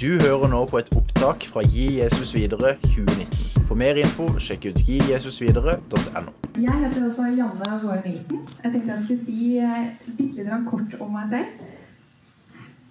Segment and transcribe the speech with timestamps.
[0.00, 3.66] Du hører nå på et opptak fra Gi Jesus videre 2019.
[3.68, 6.30] For mer info, sjekk ut gijesusvidere.no.
[6.56, 8.38] Jeg heter også Janne Våre Nilsen.
[8.62, 11.50] Jeg tenkte jeg skulle si eh, bitte litt kort om meg selv.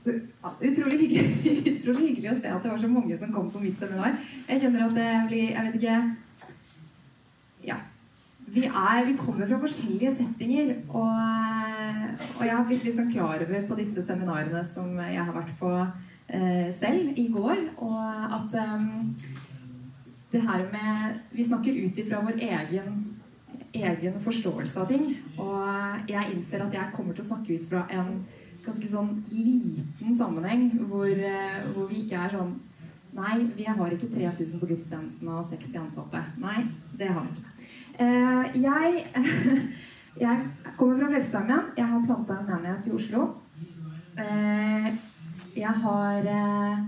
[0.04, 3.64] Så, utrolig, hyggelig, utrolig hyggelig å se at det var så mange som kom på
[3.64, 4.20] mitt seminar.
[4.52, 5.98] Jeg kjenner at det blir Jeg vet ikke
[7.72, 7.80] Ja.
[8.50, 13.42] Vi, er, vi kommer fra forskjellige settinger, og, og jeg har blitt litt sånn klar
[13.48, 15.98] over på disse seminarene som jeg har vært på eh,
[16.76, 18.84] selv i går, og at eh,
[20.32, 23.06] det her med Vi snakker ut ifra vår egen,
[23.74, 25.18] egen forståelse av ting.
[25.38, 28.26] Og jeg innser at jeg kommer til å snakke ut fra en
[28.66, 32.58] ganske sånn liten sammenheng hvor, eh, hvor vi ikke er sånn
[33.10, 36.20] Nei, vi har ikke 3000 på gudstjenesten og 60 ansatte.
[36.38, 36.60] Nei,
[36.94, 37.54] det har vi ikke.
[38.06, 39.02] Eh, jeg,
[40.26, 40.44] jeg
[40.78, 41.72] kommer fra Frelsesarmeen.
[41.76, 43.24] Jeg har planta en menighet i Oslo.
[44.14, 44.92] Eh,
[45.56, 46.84] jeg har eh,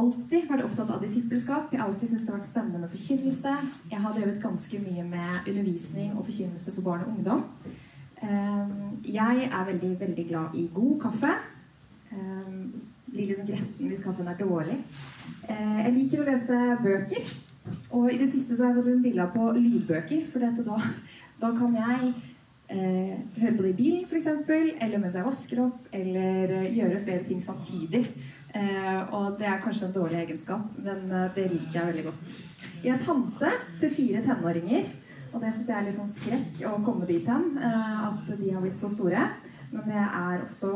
[0.00, 1.72] alltid vært opptatt av disippelskap.
[1.72, 3.54] Jeg har alltid syntes det har vært spennende med forkynnelse.
[3.90, 7.46] Jeg har drevet ganske mye med undervisning og forkynnelse for barn og ungdom.
[8.20, 11.30] Jeg er veldig, veldig glad i god kaffe.
[13.10, 14.76] Blir liksom gretten hvis kaffen er dårlig.
[15.48, 17.30] Jeg liker å lese bøker.
[17.96, 20.78] Og i det siste så har jeg fått en dilla på lydbøker, for da,
[21.40, 22.12] da, kan jeg
[22.70, 24.28] eh, høre på det i bilen f.eks.,
[24.80, 28.04] eller mens jeg vasker opp, eller eh, gjøre flere ting samtidig.
[28.54, 32.40] Eh, og det er kanskje en dårlig egenskap, men eh, det liker jeg veldig godt.
[32.82, 34.90] Jeg er tante til fire tenåringer,
[35.30, 37.52] og det syns jeg er litt sånn skrekk å komme dit hen.
[37.62, 39.28] Eh, at de har blitt så store.
[39.70, 40.72] Men det er også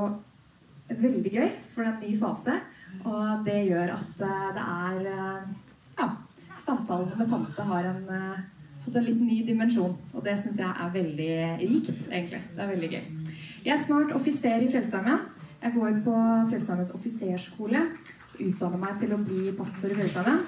[0.92, 2.59] veldig gøy, for det er en ny fase.
[3.03, 5.09] Og det gjør at eh, det er
[5.98, 6.11] ja,
[6.62, 8.05] samtalen med tante har en,
[8.85, 9.97] fått en litt ny dimensjon.
[10.13, 11.31] Og det syns jeg er veldig
[11.63, 12.43] rikt, egentlig.
[12.55, 13.33] Det er veldig gøy.
[13.65, 15.25] Jeg er snart offiser i Frelsesarmeen.
[15.65, 16.15] Jeg går på
[16.51, 17.83] Frelsesarmeens offiserskole.
[18.35, 20.45] Utdanner meg til å bli pastor i Frelsesarmeen.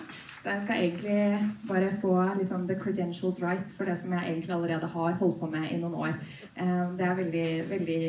[0.46, 1.20] Så jeg skal egentlig
[1.66, 5.48] bare få liksom, the credentials right for det som jeg egentlig allerede har holdt på
[5.50, 6.12] med i noen år.
[6.60, 8.02] Um, det er veldig, veldig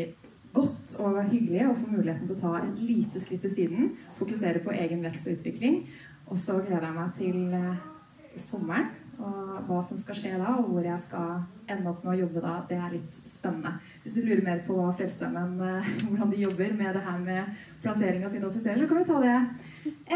[0.53, 3.91] godt og hyggelig å få muligheten til å ta et lite skritt til siden.
[4.19, 5.81] Fokusere på egen vekst og utvikling.
[6.27, 10.69] Og så gleder jeg meg til uh, sommeren og hva som skal skje da, og
[10.69, 11.39] hvor jeg skal
[11.73, 12.53] ende opp med å jobbe da.
[12.69, 13.73] Det er litt spennende.
[14.03, 17.57] Hvis du lurer mer på hva Frelsesarmeen uh, hvordan de jobber med det her med
[17.81, 19.35] plassering av sine offiserer, så kan vi ta det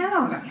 [0.03, 0.47] en annen gang.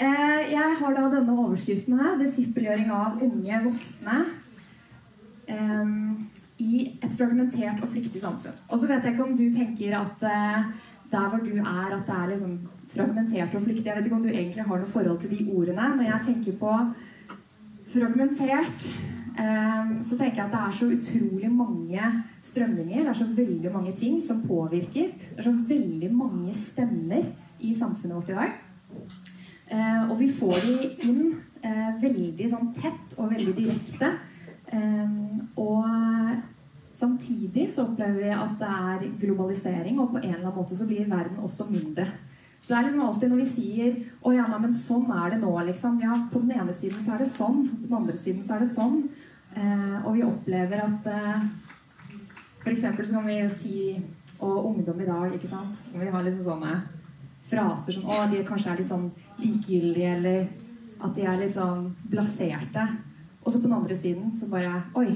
[0.00, 2.16] Uh, jeg har da denne overskriften her.
[2.22, 4.18] Disippelgjøring av unge voksne.
[5.50, 5.94] Um,
[6.60, 8.56] i et fragmentert og flyktig samfunn.
[8.68, 10.20] Og så vet jeg ikke om du tenker at
[11.10, 12.58] der hvor du er, at det er liksom
[12.94, 13.86] fragmentert og flyktig.
[13.86, 15.88] Jeg vet ikke om du egentlig har noe forhold til de ordene.
[15.96, 16.74] Når jeg tenker på
[17.90, 18.86] fragmentert,
[19.38, 22.08] um, så tenker jeg at det er så utrolig mange
[22.42, 23.04] strømninger.
[23.04, 25.12] Det er så veldig mange ting som påvirker.
[25.30, 27.30] Det er så veldig mange stemmer
[27.60, 28.58] i samfunnet vårt i dag.
[29.70, 30.76] Uh, og vi får de
[31.08, 31.22] inn
[31.64, 34.16] uh, veldig sånn tett og veldig direkte.
[35.58, 35.86] Og
[36.94, 40.86] samtidig så opplever vi at det er globalisering, og på en eller annen måte så
[40.86, 42.06] blir verden også mindre.
[42.60, 45.52] Så det er liksom alltid når vi sier å ja, men sånn er det nå,
[45.70, 45.96] liksom.
[46.04, 48.64] Ja, på den ene siden så er det sånn, på den andre siden så er
[48.64, 49.02] det sånn.
[49.56, 51.46] Eh, og vi opplever at eh,
[52.60, 52.84] F.eks.
[52.84, 53.76] så kan vi jo si
[54.40, 55.80] Og ungdom i dag, ikke sant.
[55.92, 56.76] Vi har liksom sånne
[57.50, 59.10] fraser som å, de kanskje er litt sånn
[59.40, 60.46] likegyldige, eller
[61.00, 62.86] at de er litt sånn blaserte.
[63.42, 65.10] Og så på den andre siden så bare Oi,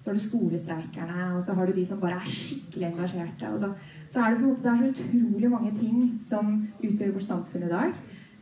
[0.00, 3.50] så har du skolestreikerne, og så har du de som bare er skikkelig engasjerte.
[3.50, 3.72] og så
[4.10, 5.98] så er det på en måte det er så utrolig mange ting
[6.28, 6.50] som
[6.82, 7.92] utgjør vårt samfunn i dag.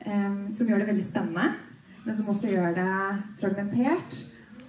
[0.07, 1.49] Um, som gjør det veldig spennende,
[2.05, 2.93] men som også gjør det
[3.41, 4.19] fragmentert.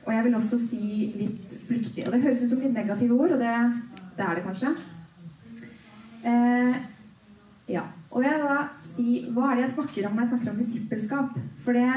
[0.05, 2.07] Og jeg vil også si litt flyktig.
[2.07, 3.55] Og det høres ut som litt negative ord, og det,
[4.17, 4.73] det er det kanskje.
[6.25, 6.75] Uh,
[7.69, 7.85] ja.
[8.09, 10.57] Og jeg vil da si Hva er det jeg snakker om når jeg snakker om
[10.59, 11.37] disippelskap?
[11.63, 11.93] For det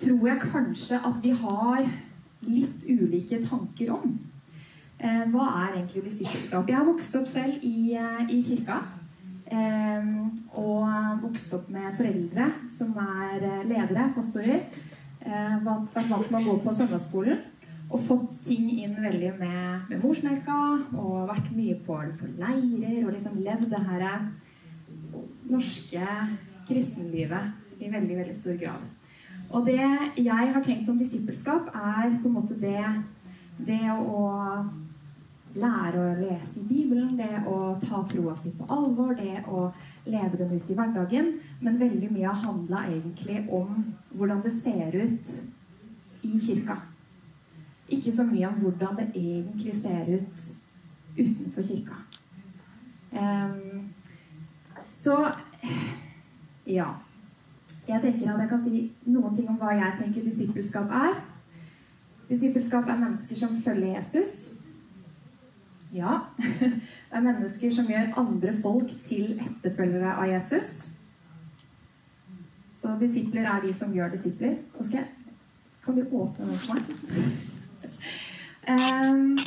[0.00, 1.86] tror jeg kanskje at vi har
[2.40, 4.18] litt ulike tanker om.
[5.00, 6.66] Eh, hva er egentlig disippelskap?
[6.68, 8.82] Jeg har vokst opp selv i, eh, i kirka.
[9.50, 10.08] Eh,
[10.52, 14.66] og vokst opp med foreldre som er ledere, pastorer.
[15.24, 17.38] Vært vant med å gå på søndagsskolen.
[17.90, 20.84] Og fått ting inn veldig med, med morsmelka.
[20.94, 24.28] Og vært mye på, på leirer og liksom levd det her
[25.48, 26.06] norske
[26.68, 28.84] kristenlivet i veldig, veldig stor grad.
[29.50, 29.80] Og det
[30.16, 32.84] jeg har tenkt om disippelskap, er på en måte det,
[33.66, 34.68] det å
[35.54, 39.70] lære å lese Bibelen, det å ta troa si på alvor, det å
[40.06, 41.32] leve den ut i hverdagen.
[41.60, 43.82] Men veldig mye har handla egentlig om
[44.14, 45.32] hvordan det ser ut
[46.22, 46.76] i kirka.
[47.90, 50.50] Ikke så mye om hvordan det egentlig ser ut
[51.18, 52.04] utenfor kirka.
[53.10, 53.90] Um,
[54.92, 55.16] Så
[56.66, 56.86] ja.
[57.88, 61.16] Jeg tenker at jeg kan si noen ting om hva jeg tenker disippelskap er.
[62.28, 64.59] Disippelskap er mennesker som følger Jesus.
[65.92, 66.18] Ja.
[66.38, 70.88] Det er mennesker som gjør andre folk til etterfølgere av Jesus.
[72.78, 74.56] Så disipler er de som gjør disipler.
[74.92, 75.06] Jeg
[75.84, 76.82] Kan du åpne den for meg?
[78.70, 79.38] Um,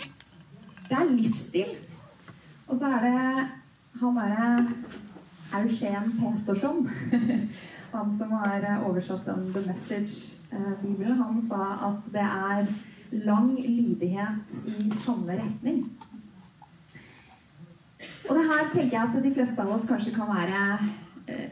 [0.89, 1.75] det er livsstil.
[2.67, 3.47] Og så er det
[4.01, 4.67] han derre
[5.53, 6.89] Eugen Petersson,
[7.93, 12.65] han som har oversatt den The Message-bibelen, han sa at det er
[13.11, 15.83] lang lydighet i samme retning.
[18.29, 20.61] Og det her tenker jeg at de fleste av oss kanskje kan være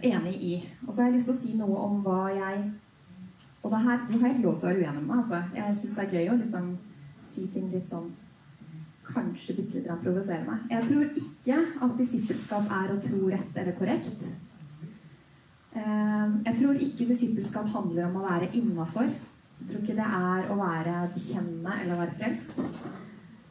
[0.03, 0.53] enig i.
[0.87, 2.71] Og så har jeg lyst til å si noe om hva jeg
[3.61, 5.17] Og det her nå har jeg lov til å være uenig med meg.
[5.17, 5.39] altså.
[5.55, 6.69] Jeg syns det er gøy å liksom
[7.29, 8.07] si ting litt sånn
[9.11, 10.55] kanskje bitte litt provoserende.
[10.71, 14.23] Jeg tror ikke at disippelskap er å tro rett eller korrekt.
[15.75, 19.13] Jeg tror ikke disippelskap handler om å være innafor.
[19.59, 22.57] Jeg tror ikke det er å være bekjennende eller å være frelst.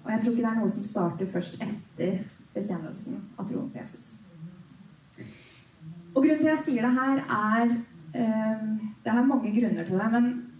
[0.00, 3.80] Og jeg tror ikke det er noe som starter først etter bekjennelsen av troen på
[3.80, 4.20] Jesus.
[6.10, 7.76] Og grunnen til jeg sier det her, er
[8.10, 10.12] Det er mange grunner til det.
[10.12, 10.50] men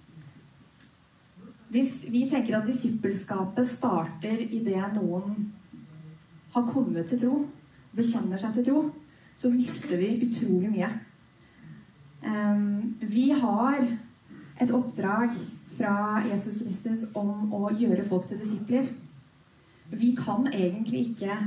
[1.71, 5.53] hvis vi tenker at disippelskapet starter idet noen
[6.55, 7.37] har kommet til tro,
[7.95, 8.81] bekjenner seg til tro,
[9.39, 10.89] så mister vi utrolig mye.
[12.27, 13.79] Um, vi har
[14.61, 15.37] et oppdrag
[15.79, 15.95] fra
[16.27, 18.91] Jesus Kristus om å gjøre folk til disipler.
[19.95, 21.39] Vi kan egentlig ikke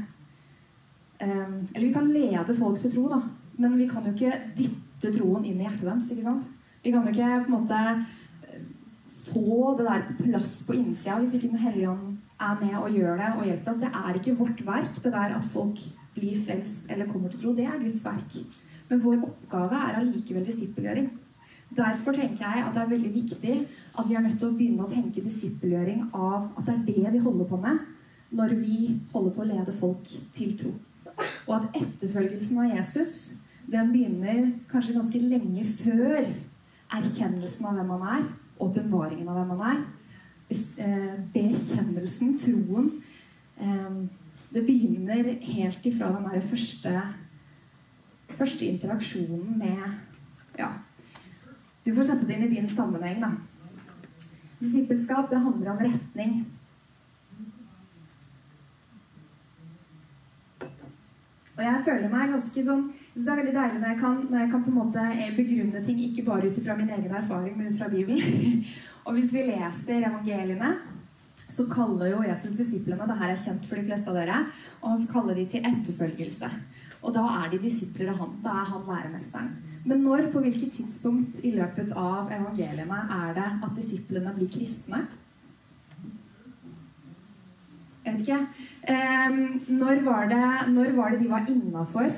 [1.20, 3.22] Eller vi kan lede folk til tro, da.
[3.58, 6.12] Men vi kan jo ikke dytte troen inn i hjertet deres.
[6.12, 6.50] ikke sant?
[6.84, 8.06] Vi kan jo ikke på en måte
[9.24, 13.18] få det der plass på innsida hvis ikke Den hellige ånd er med og gjør
[13.22, 13.82] det og hjelper oss.
[13.84, 15.80] Det er ikke vårt verk, det der at folk
[16.14, 17.56] blir frelst eller kommer til tro.
[17.56, 18.38] Det er Guds verk.
[18.90, 21.12] Men vår oppgave er allikevel disippelgjøring.
[21.74, 23.54] Derfor tenker jeg at det er veldig viktig
[23.98, 27.14] at vi er nødt til å begynne å tenke disippelgjøring av at det er det
[27.16, 27.80] vi holder på med
[28.34, 28.78] når vi
[29.14, 30.74] holder på å lede folk til tro.
[31.48, 33.16] Og at etterfølgelsen av Jesus
[33.72, 36.28] den begynner kanskje ganske lenge før
[36.94, 38.26] erkjennelsen av hvem han er,
[38.64, 39.84] åpenbaringen av hvem han er.
[40.54, 42.92] Eh, bekjennelsen, troen.
[44.54, 47.02] Det begynner helt ifra den der første,
[48.30, 50.68] første interaksjonen med Ja.
[51.86, 53.32] Du får sette det inn i din sammenheng, da.
[54.60, 56.46] Disippelskap, det handler om retning.
[61.54, 64.40] Og jeg føler meg ganske sånn så det er veldig deilig når jeg kan, når
[64.42, 65.02] jeg kan på en måte
[65.36, 68.64] begrunne ting ikke bare ut fra min egen erfaring, men ut fra Bibelen.
[69.06, 70.72] og hvis vi leser evangeliene,
[71.44, 74.40] så kaller jo Jesus disiplene det her er kjent for de fleste av dere,
[74.82, 76.50] og han kaller de til etterfølgelse.
[77.04, 78.34] Og da er de disipler av han.
[78.42, 79.54] Da er han læremesteren.
[79.86, 85.04] Men når, på hvilket tidspunkt i løpet av evangeliene er det at disiplene blir kristne?
[88.04, 88.40] Jeg vet ikke.
[88.90, 89.42] Um,
[89.80, 90.46] når, var det,
[90.76, 92.12] når var det de var innafor?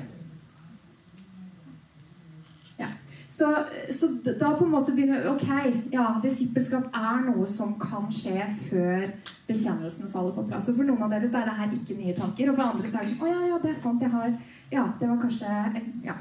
[3.36, 3.56] Så,
[3.90, 4.06] så,
[4.40, 5.48] da på en måte begynner Ok,
[5.92, 9.02] ja, disippelskap er noe som kan skje før
[9.44, 10.70] bekjennelsen faller på plass.
[10.70, 12.88] Og For noen av dere så er det her ikke nye tanker, og for andre
[12.88, 14.30] så er det sånn Å ja, ja, det er sant, jeg har
[14.72, 16.16] Ja, det var kanskje Ja.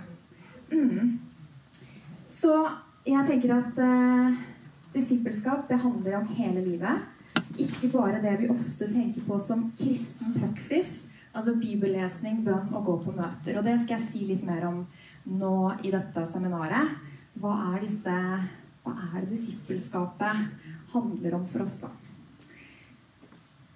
[0.73, 1.13] Mm.
[2.35, 2.51] Så
[3.07, 4.43] jeg tenker at uh,
[4.97, 7.14] disippelskap, det handler om hele livet.
[7.61, 11.07] Ikke bare det vi ofte tenker på som kristen praksis.
[11.35, 13.57] Altså bibellesning, bønn og gå på møter.
[13.59, 14.85] Og det skal jeg si litt mer om
[15.25, 16.95] nå i dette seminaret.
[17.39, 18.15] Hva er, disse,
[18.85, 20.45] hva er det disippelskapet
[20.93, 21.91] handler om for oss, da?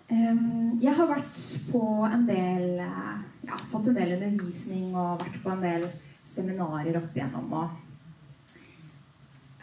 [0.10, 5.62] Jeg har vært på en del ja, fått en del undervisning og vært på en
[5.62, 5.86] del
[6.30, 7.54] seminarer opp igjennom.
[7.54, 7.89] og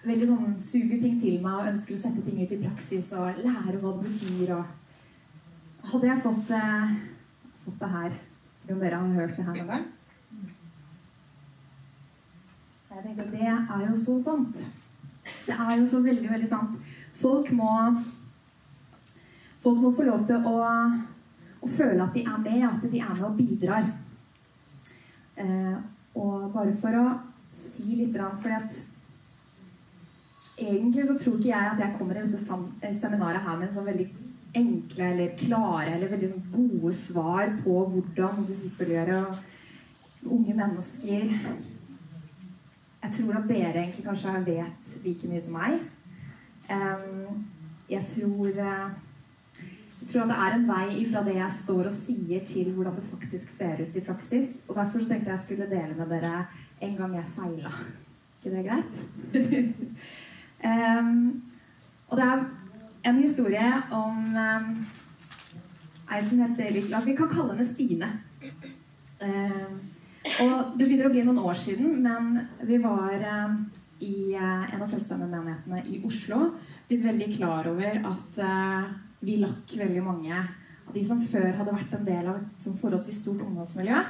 [0.07, 3.41] Veldig sånn suger ting til meg og ønsker å sette ting ut i praksis og
[3.43, 4.53] lære hva det betyr.
[4.55, 6.95] og Hadde jeg fått, eh,
[7.65, 8.15] fått det her
[8.69, 9.85] Om dere har hørt det her noen gang?
[12.91, 14.57] Jeg tenkte Det er jo så sant.
[15.47, 16.79] Det er jo så veldig, veldig sant.
[17.15, 17.73] Folk må
[19.61, 20.57] Folk må få lov til å,
[21.63, 23.89] å føle at de er med, at de er med og bidrar.
[25.37, 25.77] Eh,
[26.15, 27.07] og bare for å
[27.59, 28.79] si litt For at
[30.59, 33.77] egentlig så tror ikke jeg at jeg kommer i dette eh, seminaret her med en
[33.77, 34.09] sånn veldig
[34.57, 39.21] enkle eller klare eller veldig sånn gode svar på hvordan disippelgjøre
[40.27, 41.35] unge mennesker
[43.07, 45.75] jeg tror at dere egentlig kanskje vet like mye som meg.
[47.89, 48.89] jeg tror eh,
[50.01, 52.97] jeg tror at det er en vei fra det jeg står og sier, til hvordan
[52.99, 54.63] det faktisk ser ut i praksis.
[54.69, 56.47] Og Derfor så tenkte jeg jeg skulle dele med dere
[56.81, 57.73] en gang jeg feila.
[58.43, 58.97] ikke det greit?
[60.65, 61.43] um,
[62.09, 62.45] og det er
[63.11, 64.71] en historie om um,
[66.07, 68.11] ei som heter Vi kan kalle henne Stine.
[69.21, 69.81] Um,
[70.43, 73.15] og Det begynner å bli noen år siden, men vi var
[74.03, 76.53] i uh, en av frelsesarmeen i Oslo
[76.87, 78.89] blitt veldig klar over at uh,
[79.25, 82.79] vi lakk veldig mange av de som før hadde vært en del av et sånn
[82.79, 84.03] forholdsvis stort ungdomsmiljø.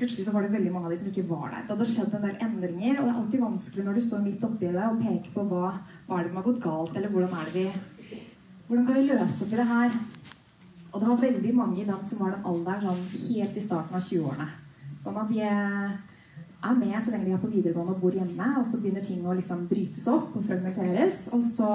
[0.00, 1.64] Plutselig så var det veldig mange av de som ikke var der.
[1.66, 4.46] Det hadde skjedd en del endringer, og det er alltid vanskelig når du står midt
[4.48, 5.72] oppi det og peker på hva,
[6.06, 7.66] hva er det som har gått galt, eller hvordan er det vi
[8.70, 9.94] hvordan kan vi løse opp i det her?
[10.92, 13.96] Og det var veldig mange i den som var den alderen sånn helt i starten
[13.98, 14.46] av 20-årene.
[15.02, 18.68] Sånn at de er med så lenge de er på videregående og bor hjemme, og
[18.70, 21.72] så begynner ting å liksom brytes opp og fragmenteres, og så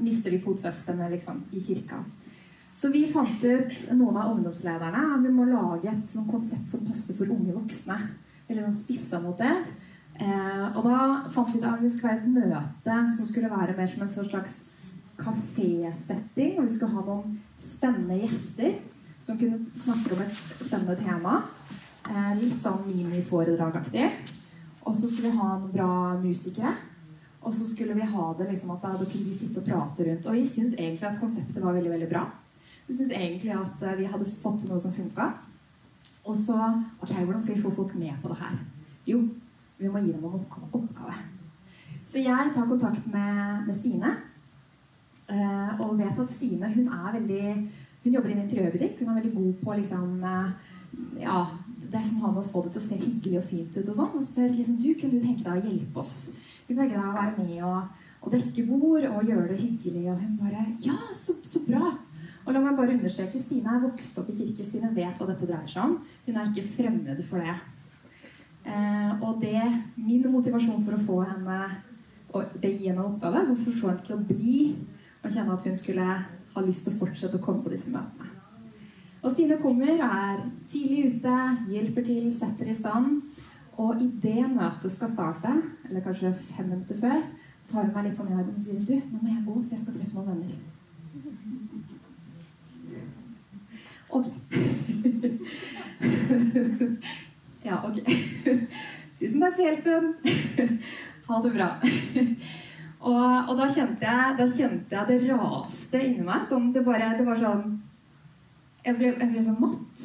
[0.00, 2.00] mister de fotfestet liksom, i kirka.
[2.80, 6.86] Så vi fant ut, noen av ungdomslederne, at vi må lage et sånn konsept som
[6.88, 7.96] passer for unge voksne.
[8.48, 9.52] Eller sånn spissa mot det.
[10.16, 11.00] Eh, og da
[11.34, 14.14] fant vi ut at det skulle være et møte som skulle være mer som en
[14.14, 14.56] slags
[15.20, 16.56] kafésetting.
[16.56, 18.80] Og vi skulle ha noen spennende gjester
[19.28, 21.36] som kunne snakke om et spennende tema.
[22.08, 24.08] Eh, litt sånn miniforedragaktig.
[24.88, 25.94] Og så skulle vi ha noen bra
[26.24, 26.78] musikere.
[27.44, 30.28] Og så skulle vi ha det liksom at da kunne vi sitte og prate rundt.
[30.32, 32.30] Og vi syns egentlig at konseptet var veldig, veldig bra.
[32.90, 35.28] Vi syns egentlig at eh, vi hadde fått noe som funka.
[36.26, 36.56] Og så
[36.98, 38.56] Ok, hvordan skal vi få folk med på det her?
[39.06, 39.20] Jo,
[39.78, 40.40] vi må gi dem en
[40.72, 41.14] oppgave.
[42.02, 44.10] Så jeg tar kontakt med, med Stine.
[45.30, 47.70] Eh, og vet at Stine hun er veldig
[48.02, 48.98] Hun jobber i en interiørbutikk.
[48.98, 50.50] Hun er veldig god på liksom eh,
[51.22, 51.46] Ja,
[51.92, 53.96] det som har med å få det til å se hyggelig og fint ut og
[54.02, 54.18] sånn.
[54.18, 56.18] Og spør liksom du, kunne du tenke deg å hjelpe oss?
[56.66, 60.08] Kunne tenke deg å være med og, og dekke bord og gjøre det hyggelig?
[60.10, 61.94] Og hun bare Ja, så, så bra!
[62.50, 64.64] Og la meg bare understreke, Stine er vokst opp i kirke.
[64.66, 65.92] Stine vet hva dette dreier seg om.
[66.26, 67.52] Hun er ikke fremmed for det.
[68.66, 69.60] Eh, og det,
[69.94, 71.58] min motivasjon for å få henne
[72.34, 74.64] og gi henne oppgave, var for få henne til å bli
[75.20, 76.08] og kjenne at hun skulle
[76.56, 78.32] ha lyst til å fortsette å komme på disse møtene.
[79.22, 80.42] Og Stine kommer, er
[80.74, 81.36] tidlig ute,
[81.70, 83.20] hjelper til, setter i stand.
[83.78, 85.54] Og idet møtet skal starte,
[85.86, 87.22] eller kanskje fem minutter før,
[87.70, 89.76] tar hun meg litt sånn i armen og sier du, nå må jeg gå, for
[89.76, 90.60] jeg skal treffe noen venner.
[94.10, 94.26] Ok.
[97.68, 97.98] ja, ok.
[99.18, 100.14] Tusen takk for hjelpen.
[101.28, 101.68] ha det bra.
[103.00, 106.44] og, og da, kjente jeg, da, kjente jeg, det raste inni meg.
[106.48, 107.64] Sånn, det, bare, det var sånn
[108.84, 109.96] Jeg ble, jeg ble sånn matt.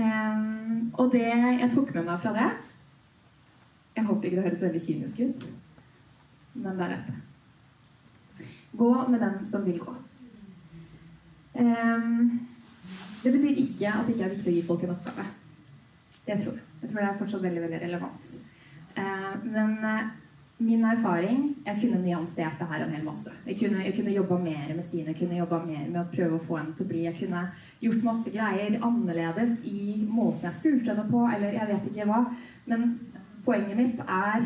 [0.00, 2.50] Um, og det jeg tok med meg fra det
[3.96, 5.40] Jeg håper ikke det høres veldig kynisk ut,
[6.54, 7.12] men det er dette.
[8.78, 9.92] Gå med dem som vil gå.
[11.58, 12.49] Um,
[13.22, 15.26] det betyr ikke at det ikke er viktig å gi folk en oppgave.
[16.24, 16.66] Det tror jeg.
[16.80, 18.30] Jeg tror det er fortsatt veldig veldig relevant.
[18.96, 20.06] Eh, men eh,
[20.60, 23.32] min erfaring Jeg kunne nyansert det her en hel masse.
[23.46, 25.12] Jeg kunne, jeg kunne jobba mer med Stine.
[25.12, 27.04] Jeg kunne jobba mer med å prøve å få henne til å bli.
[27.06, 27.44] Jeg kunne
[27.80, 32.20] gjort masse greier annerledes i måten jeg spurte henne på, eller jeg vet ikke hva.
[32.68, 32.90] Men
[33.44, 34.44] poenget mitt er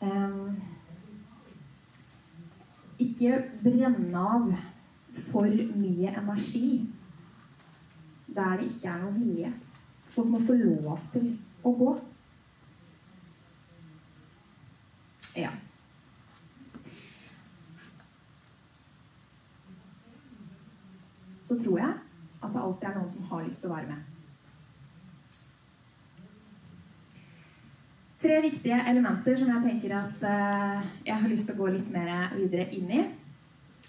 [0.00, 0.56] um,
[3.02, 4.46] Ikke brenne av
[5.30, 6.68] for mye energi
[8.36, 9.52] der det ikke er noe vilje.
[10.14, 11.30] Folk må få lov til
[11.64, 11.92] å gå.
[15.36, 15.50] Ja.
[21.46, 21.94] Så tror jeg
[22.42, 24.12] at det alltid er noen som har lyst til å være med.
[28.22, 31.92] Tre viktige elementer som jeg tenker at uh, jeg har lyst til å gå litt
[31.92, 33.04] mer videre inn i.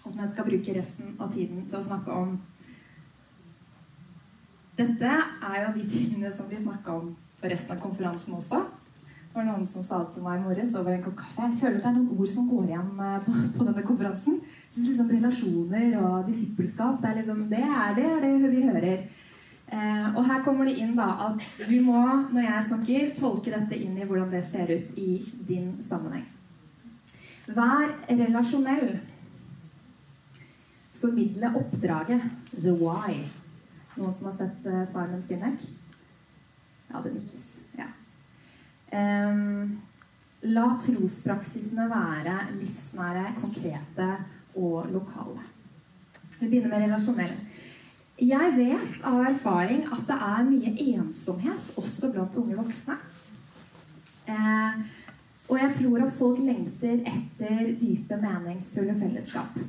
[0.04, 2.36] Og som jeg skal bruke resten av tiden til å snakke om
[4.77, 8.62] dette er jo de tingene som vi snakka om på resten av konferansen også.
[9.27, 11.77] Det var noen som sa til meg i morges over en kopp kaffe Jeg føler
[11.77, 14.39] det er noen ord som går igjen eh, på, på denne konferansen.
[14.41, 18.63] Jeg synes liksom Relasjoner og disippelskap det er, liksom, det, er det, er det vi
[18.65, 19.03] hører.
[19.67, 23.77] Eh, og her kommer det inn da at du må, når jeg snakker, tolke dette
[23.77, 25.19] inn i hvordan det ser ut i
[25.50, 26.25] din sammenheng.
[27.48, 28.98] Vær relasjonell.
[30.98, 32.31] Formidle oppdraget.
[32.57, 33.22] The why.
[33.98, 35.68] Noen som har sett uh, Simon Sinek?
[36.88, 37.48] Ja, det nikkes.
[37.77, 37.89] Ja.
[38.94, 39.77] Um,
[40.48, 44.10] la trospraksisene være livsnære, konkrete
[44.56, 45.42] og lokale.
[46.39, 47.34] Vi begynner med relasjonell.
[48.18, 52.96] Jeg vet av erfaring at det er mye ensomhet også blant unge voksne.
[54.27, 54.80] Eh,
[55.48, 59.60] og jeg tror at folk lengter etter dype, meningsfulle fellesskap.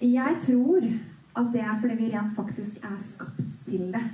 [0.00, 0.88] Jeg tror
[1.34, 4.04] at det er fordi vi rent faktisk er skapt til det.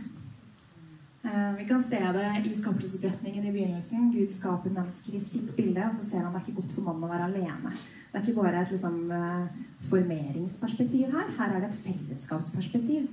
[1.24, 4.12] Eh, Vi kan se det i skapelsesberetningen i begynnelsen.
[4.12, 6.82] Gud skaper mennesker i sitt bilde, og så ser han det er ikke godt for
[6.82, 7.72] mannen å være alene.
[8.12, 9.46] Det er ikke bare et liksom, eh,
[9.90, 11.28] formeringsperspektiv her.
[11.38, 13.08] Her er det et fellesskapsperspektiv.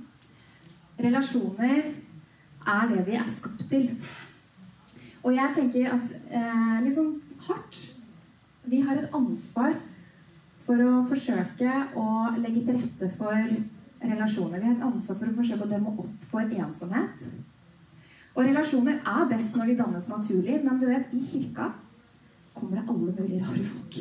[0.98, 1.92] Relasjoner
[2.66, 3.90] er det vi er skapt til.
[5.22, 7.94] Og jeg tenker at eh, liksom hardt
[8.68, 9.74] Vi har et ansvar
[10.66, 13.54] for å forsøke å legge til rette for
[14.02, 14.58] relasjoner.
[14.58, 17.28] Vi har et ansvar for å forsøke å demme opp for ensomhet.
[18.34, 21.72] Og relasjoner er best når de dannes naturlig, men du vet, i kirka
[22.54, 23.98] kommer det alle mulige rare folk.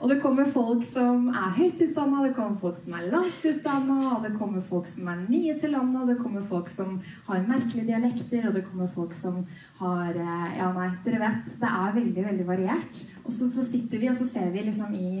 [0.00, 4.14] Og det kommer folk som er høyt utdanna, det kommer folk som er langt utdanna,
[4.24, 6.94] det kommer folk som er nye til landet, det kommer folk som
[7.26, 9.42] har merkelige dialekter, og det kommer folk som
[9.82, 11.52] har eh, Ja, nei, dere vet.
[11.60, 13.02] Det er veldig, veldig variert.
[13.26, 15.20] Og så, så sitter vi, og så ser vi liksom i,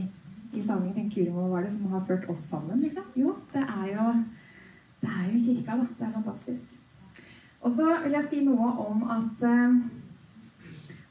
[0.52, 3.06] i sangen Kurimo, hva var det som har ført oss sammen, liksom?
[3.16, 4.12] Jo, det er jo
[5.00, 5.86] Det er jo kirka, da.
[5.98, 6.72] Det er fantastisk.
[7.64, 9.78] Og så vil jeg si noe om at eh,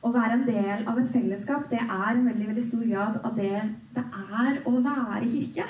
[0.06, 3.34] å være en del av et fellesskap, det er en veldig, veldig stor grad av
[3.36, 3.64] det
[3.96, 5.66] det er å være kirke.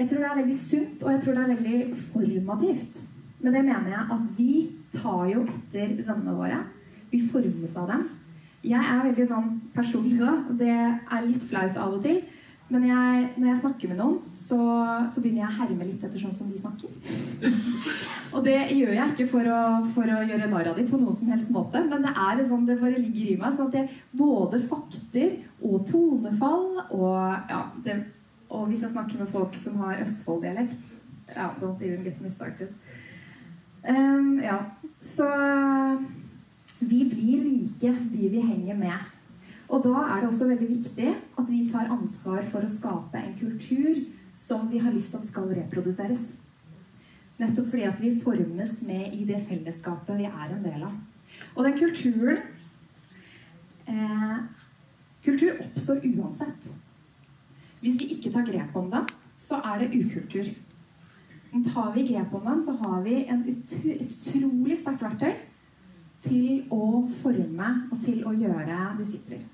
[0.00, 3.02] Jeg tror det er veldig sunt, og jeg tror det er veldig formativt.
[3.40, 4.52] Men det mener jeg at vi
[4.96, 6.62] tar jo etter vennene våre.
[7.12, 8.08] Vi formes av dem.
[8.60, 10.34] Jeg er veldig sånn personlig da.
[10.60, 12.20] Det er litt flaut av og til.
[12.70, 14.58] Men jeg, når jeg snakker med noen, så,
[15.10, 16.92] så begynner jeg å herme litt etter sånn som de snakker.
[18.34, 19.62] og det gjør jeg ikke for å,
[19.96, 22.68] for å gjøre narr av dem på noen som helst måte, men det er sånn
[22.68, 23.56] det bare ligger i meg.
[23.56, 25.34] Så at jeg både fakter
[25.66, 27.98] og tonefall og ja, det,
[28.50, 30.78] Og hvis jeg snakker med folk som har Østfold-dialekt
[31.34, 32.70] ja, Don't even get me started.
[33.86, 34.58] Um, ja,
[35.02, 35.26] så
[36.80, 39.08] vi blir like de vi henger med.
[39.68, 43.36] Og da er det også veldig viktig at vi tar ansvar for å skape en
[43.38, 44.00] kultur
[44.34, 46.32] som vi har lyst til at skal reproduseres.
[47.40, 50.96] Nettopp fordi at vi formes med i det fellesskapet vi er en del av.
[51.54, 52.40] Og den kulturen
[53.86, 54.40] eh,
[55.20, 56.70] Kultur oppstår uansett.
[57.80, 59.04] Hvis vi ikke tar grep om den,
[59.36, 60.48] så er det ukultur.
[61.66, 65.34] Tar vi grep om den, så har vi utro, et utrolig sterkt verktøy
[66.24, 69.46] til å forme og til å gjøre disipler.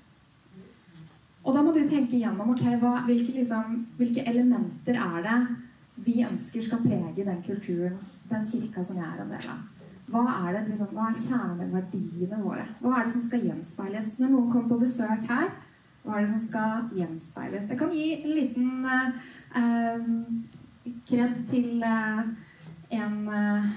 [1.47, 5.37] Og da må du tenke gjennom okay, hva, hvilke, liksom, hvilke, elementer er det
[6.03, 7.95] vi ønsker skal prege den kulturen,
[8.27, 9.61] den kirka som jeg er en del av.
[10.11, 12.65] Hva er, det, liksom, hva er kjerneverdiene våre?
[12.81, 14.13] Hva er det som skal gjenspeiles?
[14.19, 15.49] Når noen kommer på besøk her,
[16.03, 17.71] hva er det som skal gjenspeiles?
[17.71, 18.85] Jeg kan gi en liten
[19.55, 20.11] uh,
[21.07, 22.21] kred til uh,
[22.99, 23.71] en uh,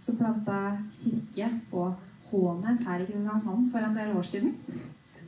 [0.00, 0.60] som planta
[1.00, 1.88] kirke på
[2.30, 4.54] Hånes her i Kristiansand for en del år siden.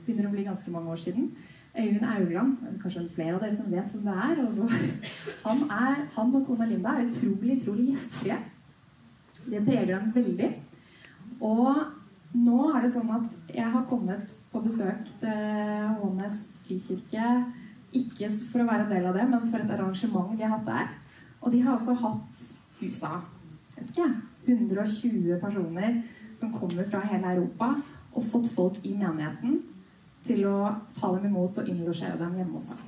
[0.04, 1.30] Begynner å bli ganske mange år siden.
[1.70, 4.40] Øyvind Augland, kanskje flere av dere som vet hvem det er.
[4.44, 4.66] Altså,
[5.44, 8.38] han, er han og kona Linda er utrolig utrolig gjestfrie.
[9.46, 10.50] Det preger dem veldig.
[11.40, 11.70] Og
[12.36, 17.34] nå er det sånn at jeg har kommet på besøk til Hånes frikirke.
[17.96, 20.68] Ikke for å være en del av det, men for et arrangement de har hatt
[20.68, 20.96] der.
[21.40, 22.48] Og de har også hatt
[22.80, 23.20] husa
[23.76, 24.08] vet ikke,
[24.46, 26.02] 120 personer
[26.40, 27.74] som kommer fra hele Europa,
[28.10, 29.60] og fått folk i menigheten
[30.26, 32.86] til å ta dem imot og innlosjere dem hjemme hos seg.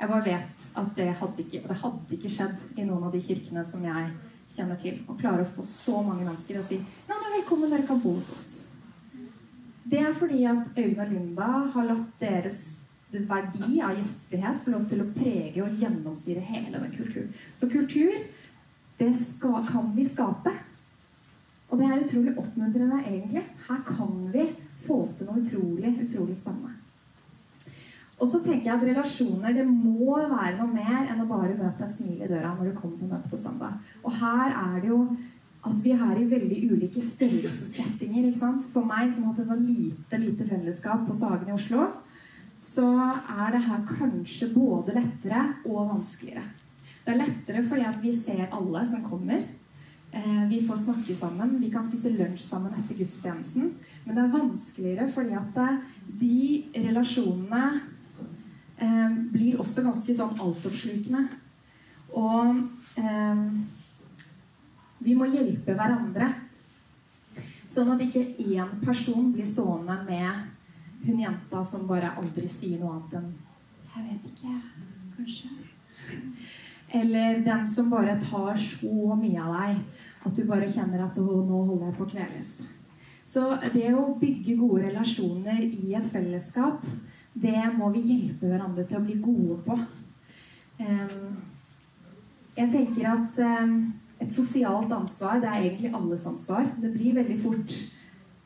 [0.00, 3.22] Jeg bare vet at det hadde, ikke, det hadde ikke skjedd i noen av de
[3.24, 4.08] kirkene som jeg
[4.56, 4.98] kjenner til.
[5.08, 8.16] Å klare å få så mange mennesker og si ja, men velkommen, dere kan bo
[8.18, 8.48] hos oss.
[9.84, 12.62] Det er fordi at Øyvind og Linda har latt deres
[13.14, 17.34] verdi av gjestfrihet få lov til å prege og gjennomsyre hele den kulturen.
[17.54, 18.14] Så kultur,
[18.98, 20.54] det skal, kan vi skape.
[21.74, 23.40] Og det er utrolig oppmuntrende, egentlig.
[23.66, 24.44] Her kan vi
[24.84, 26.76] få til noe utrolig, utrolig spennende.
[28.22, 31.82] Og så tenker jeg at relasjoner det må være noe mer enn å bare møte
[31.82, 33.80] en smil i døra når du kommer på møte på søndag.
[34.06, 35.00] Og her er det jo
[35.66, 38.28] at vi er i veldig ulike størrelsessettinger.
[38.28, 38.62] ikke sant?
[38.70, 41.88] For meg som har hatt et sånn lite, lite fellesskap på Sagen i Oslo,
[42.62, 42.86] så
[43.18, 46.46] er det her kanskje både lettere og vanskeligere.
[47.02, 49.42] Det er lettere fordi at vi ser alle som kommer.
[50.14, 51.56] Eh, vi får snakke sammen.
[51.60, 53.72] Vi kan spise lunsj sammen etter gudstjenesten.
[54.04, 55.80] Men det er vanskeligere fordi at eh,
[56.20, 56.36] de
[56.86, 57.62] relasjonene
[58.78, 61.24] eh, blir også ganske sånn altoppslukende.
[62.14, 63.42] Og eh,
[65.02, 66.30] vi må hjelpe hverandre.
[67.66, 70.44] Sånn at ikke én person blir stående med
[71.04, 73.32] hun jenta som bare aldri sier noe annet enn
[73.94, 74.54] 'Jeg vet ikke.
[75.16, 75.50] Kanskje.'
[76.94, 81.64] Eller den som bare tar så mye av deg at du bare kjenner at 'nå
[81.66, 82.62] holder jeg på å kveles'.
[83.26, 86.84] Så det å bygge gode relasjoner i et fellesskap,
[87.34, 89.78] det må vi hjelpe hverandre til å bli gode på.
[92.54, 93.40] Jeg tenker at
[94.20, 96.68] et sosialt ansvar det er egentlig alles ansvar.
[96.80, 97.74] Det blir veldig fort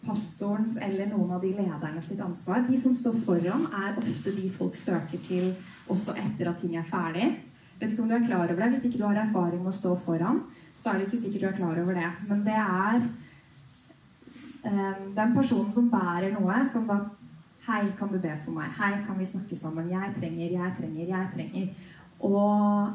[0.07, 2.63] pastorens eller noen av de lederne sitt ansvar.
[2.69, 5.51] De som står foran, er ofte de folk søker til
[5.91, 7.33] også etter at ting er ferdig.
[7.79, 8.71] Vet ikke om du er klar over det.
[8.77, 10.41] Hvis ikke du har erfaring med å stå foran,
[10.79, 12.11] så er det ikke sikkert du er klar over det.
[12.29, 13.01] Men det er
[14.65, 17.01] um, den personen som bærer noe, som da
[17.69, 18.71] Hei, kan du be for meg?
[18.79, 19.91] Hei, kan vi snakke sammen?
[19.93, 21.67] Jeg trenger, jeg trenger, jeg trenger.
[22.25, 22.95] Og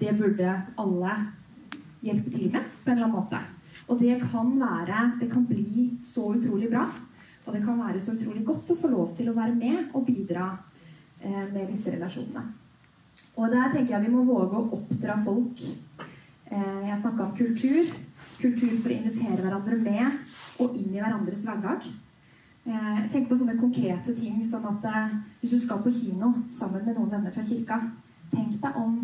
[0.00, 1.12] det burde alle
[2.02, 3.38] hjelpe til med på en eller annen måte.
[3.86, 6.88] Og det kan være Det kan bli så utrolig bra.
[7.46, 10.06] Og det kan være så utrolig godt å få lov til å være med og
[10.06, 10.48] bidra
[11.20, 12.42] eh, med disse relasjonene.
[13.36, 15.62] Og der tenker jeg vi må våge å oppdra folk.
[17.36, 17.92] Kultur.
[18.42, 21.86] Kultur for å invitere hverandre med og inn i hverandres hverdag.
[22.62, 26.32] Eh, jeg tenker på sånne konkrete ting som at eh, hvis du skal på kino
[26.54, 27.78] sammen med noen venner fra kirka,
[28.30, 28.98] tenk deg om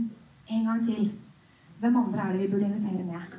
[0.48, 1.10] en gang til.
[1.78, 3.34] Hvem andre er det vi burde invitere med?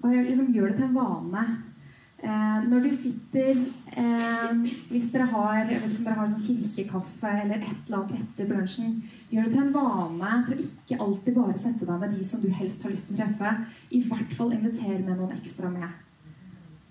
[0.00, 1.44] Bare liksom gjør det til en vane.
[2.20, 3.54] Eh, når du sitter
[3.96, 4.56] eh,
[4.90, 8.98] Hvis dere har vet om dere har sånn kirkekaffe eller et eller annet etter brunsjen,
[9.30, 12.42] gjør det til en vane til å ikke alltid bare sette deg med de som
[12.42, 13.54] du helst har lyst til å treffe.
[13.96, 15.88] I hvert fall invitere med noen ekstra med.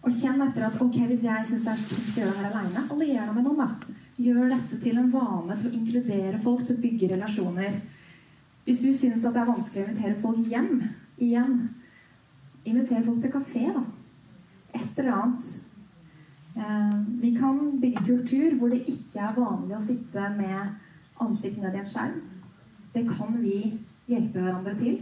[0.02, 2.42] Og kjenn etter at ok, hvis jeg syns det er så tungt å gjøre det
[2.42, 3.96] her aleine, allier deg med noen, da.
[4.20, 7.78] Gjør dette til en vane til å inkludere folk, til å bygge relasjoner.
[8.66, 10.74] Hvis du syns det er vanskelig å invitere folk hjem
[11.22, 11.56] igjen,
[12.66, 13.86] inviter folk til kafé, da.
[14.76, 15.50] Et eller annet.
[16.56, 21.78] Eh, vi kan bygge kultur hvor det ikke er vanlig å sitte med ansiktet ned
[21.78, 22.20] i en skjerm.
[22.94, 23.58] Det kan vi
[24.10, 25.00] hjelpe hverandre til.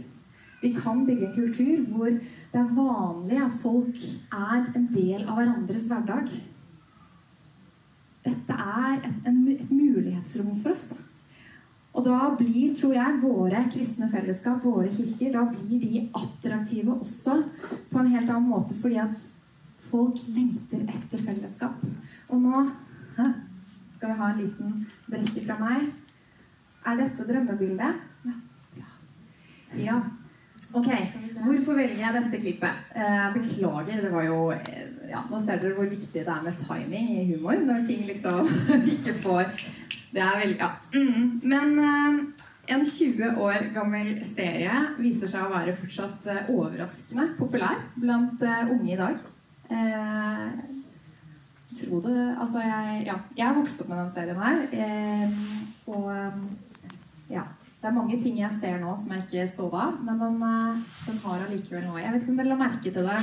[0.62, 2.10] Vi kan bygge en kultur hvor
[2.52, 6.30] det er vanlig at folk er en del av hverandres hverdag.
[8.24, 10.90] Dette er et, et mulighetsrom for oss.
[11.96, 17.40] Og da blir, tror jeg, våre kristne fellesskap, våre kirker, da blir de attraktive også
[17.90, 19.16] på en helt annen måte fordi at
[19.90, 21.84] folk lengter etter fellesskap.
[22.28, 22.64] Og nå
[23.98, 25.88] skal vi ha en liten brekke fra meg.
[26.86, 28.06] Er dette drømmebildet?
[28.78, 28.88] Ja.
[29.76, 29.98] ja.
[30.74, 30.88] Ok,
[31.44, 32.80] Hvorfor velger jeg dette klippet?
[32.94, 36.58] Eh, beklager, det var jo eh, ja, Nå ser dere hvor viktig det er med
[36.60, 38.50] timing i humor når ting liksom
[38.94, 39.48] ikke får
[40.12, 40.68] Det er veldig Ja.
[40.92, 41.40] Mm.
[41.42, 48.44] Men eh, en 20 år gammel serie viser seg å være fortsatt overraskende populær blant
[48.44, 49.16] unge i dag.
[49.70, 50.48] Eh,
[51.76, 55.32] tro det Altså, jeg Ja, jeg vokste opp med den serien her.
[55.86, 56.32] og
[57.30, 57.42] ja.
[57.80, 60.78] Det er mange ting jeg ser nå som jeg ikke så da, men den, eh,
[61.06, 62.00] den har allikevel noe.
[62.02, 63.18] Jeg vet ikke om dere la merke til det.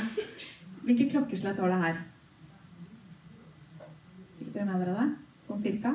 [0.85, 1.97] Hvilket klokkeslett var det her?
[4.37, 5.07] Fikk dere med dere det?
[5.47, 5.91] Sånn cirka?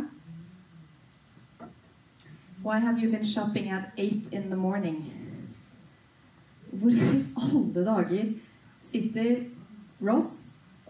[2.63, 5.01] Why have you been shopping at eight in the morning?
[6.71, 8.35] Hvorfor i alle dager
[8.83, 9.47] sitter
[10.05, 10.37] Ross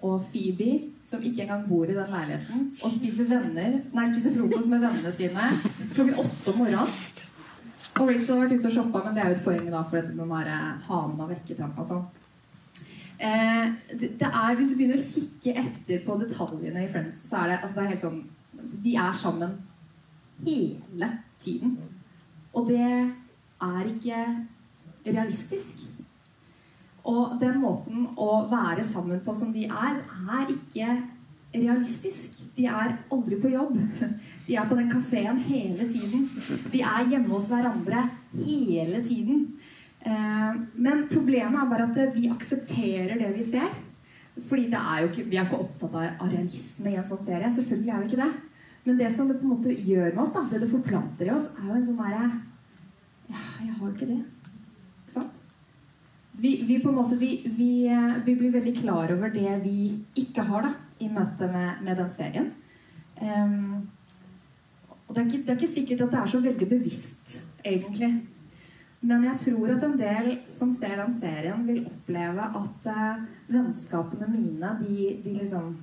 [0.00, 4.70] og Phoebe, som ikke engang bor i den leiligheten, og spiser, venner, nei, spiser frokost
[4.70, 5.50] med vennene sine
[5.92, 6.94] klokken åtte om morgenen?
[7.98, 9.98] Og Rachel har vært ute og shoppa, men det er jo et poeng da, for
[9.98, 10.40] dette med å
[10.86, 12.04] hanen av vekkertrappa sånn.
[13.20, 17.50] Eh, det, det, Hvis du begynner å kikke etter på detaljene i Friends, så er
[17.50, 18.20] det, altså det er helt sånn
[18.86, 19.58] De er sammen
[20.46, 21.10] hele
[21.42, 21.74] tiden.
[22.56, 24.22] Og det er ikke
[25.04, 25.84] realistisk.
[27.08, 30.98] Og den måten å være sammen på som de er, er ikke
[31.54, 32.42] realistisk.
[32.56, 33.78] De er aldri på jobb.
[34.46, 36.26] De er på den kafeen hele tiden.
[36.72, 38.02] De er hjemme hos hverandre
[38.34, 39.44] hele tiden.
[40.00, 43.70] Eh, men problemet er bare at vi aksepterer det vi ser.
[44.48, 47.50] Fordi ikke, Vi er ikke opptatt av realisme i en sånn serie.
[47.50, 48.32] Selvfølgelig er vi ikke det.
[48.84, 51.34] Men det som det på en måte gjør med oss, da, det det forplanter i
[51.34, 52.30] oss, er jo en sånn derre
[53.30, 54.22] Ja, jeg har jo ikke det.
[56.40, 59.80] Vi, vi, på en måte, vi, vi, eh, vi blir veldig klar over det vi
[60.16, 62.50] ikke har, da i møte med, med den serien.
[63.20, 63.88] Um,
[65.08, 68.10] og det er, ikke, det er, ikke, sikkert at det er så veldig bevisst, egentlig.
[69.00, 73.22] Men jeg tror at en del som ser den serien, vil oppleve at uh,
[73.52, 75.76] vennskapene mine, de, de, liksom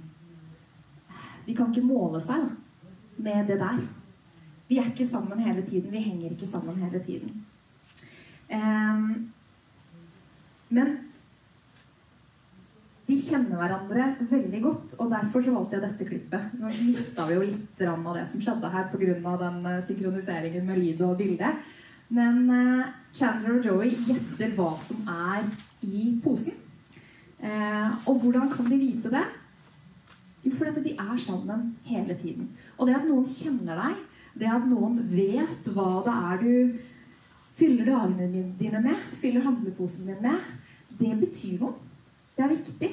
[1.48, 2.90] De kan ikke måle seg da,
[3.24, 3.82] med det der.
[4.68, 5.92] Vi er ikke sammen hele tiden.
[5.92, 7.46] Vi henger ikke sammen hele tiden.
[8.52, 9.30] Um,
[10.74, 10.98] men
[13.08, 16.56] de kjenner hverandre veldig godt, og derfor så valgte jeg dette klippet.
[16.60, 19.36] Nå mista vi jo litt av det som skjedde her pga.
[19.44, 21.54] den eh, synkroniseringen med lyd og bilde.
[22.10, 25.48] Men uh, Chandler og Joey gjetter hva som er
[25.84, 26.56] i posen.
[27.40, 29.24] Uh, og hvordan kan de vite det?
[30.44, 32.52] Jo, fordi de er sammen hele tiden.
[32.78, 34.06] Og det at noen kjenner deg,
[34.40, 36.80] det at noen vet hva det er du
[37.58, 40.44] fyller dagene dine med, fyller handleposen din med,
[41.00, 41.74] det betyr noe.
[42.38, 42.92] Det er viktig.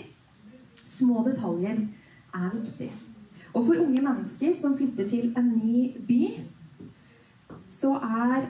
[0.85, 1.81] Små detaljer
[2.35, 2.91] er viktig.
[3.55, 6.23] Og for unge mennesker som flytter til en ny by,
[7.71, 8.49] så er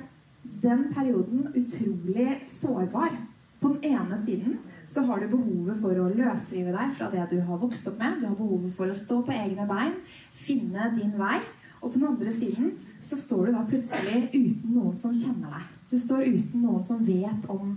[0.62, 3.16] den perioden utrolig sårbar.
[3.60, 7.38] På den ene siden så har du behovet for å løsrive deg fra det du
[7.40, 8.20] har vokst opp med.
[8.20, 9.94] Du har behovet for å stå på egne bein,
[10.32, 11.38] finne din vei.
[11.80, 15.72] Og på den andre siden så står du da plutselig uten noen som kjenner deg.
[15.90, 17.74] Du står uten noen som vet om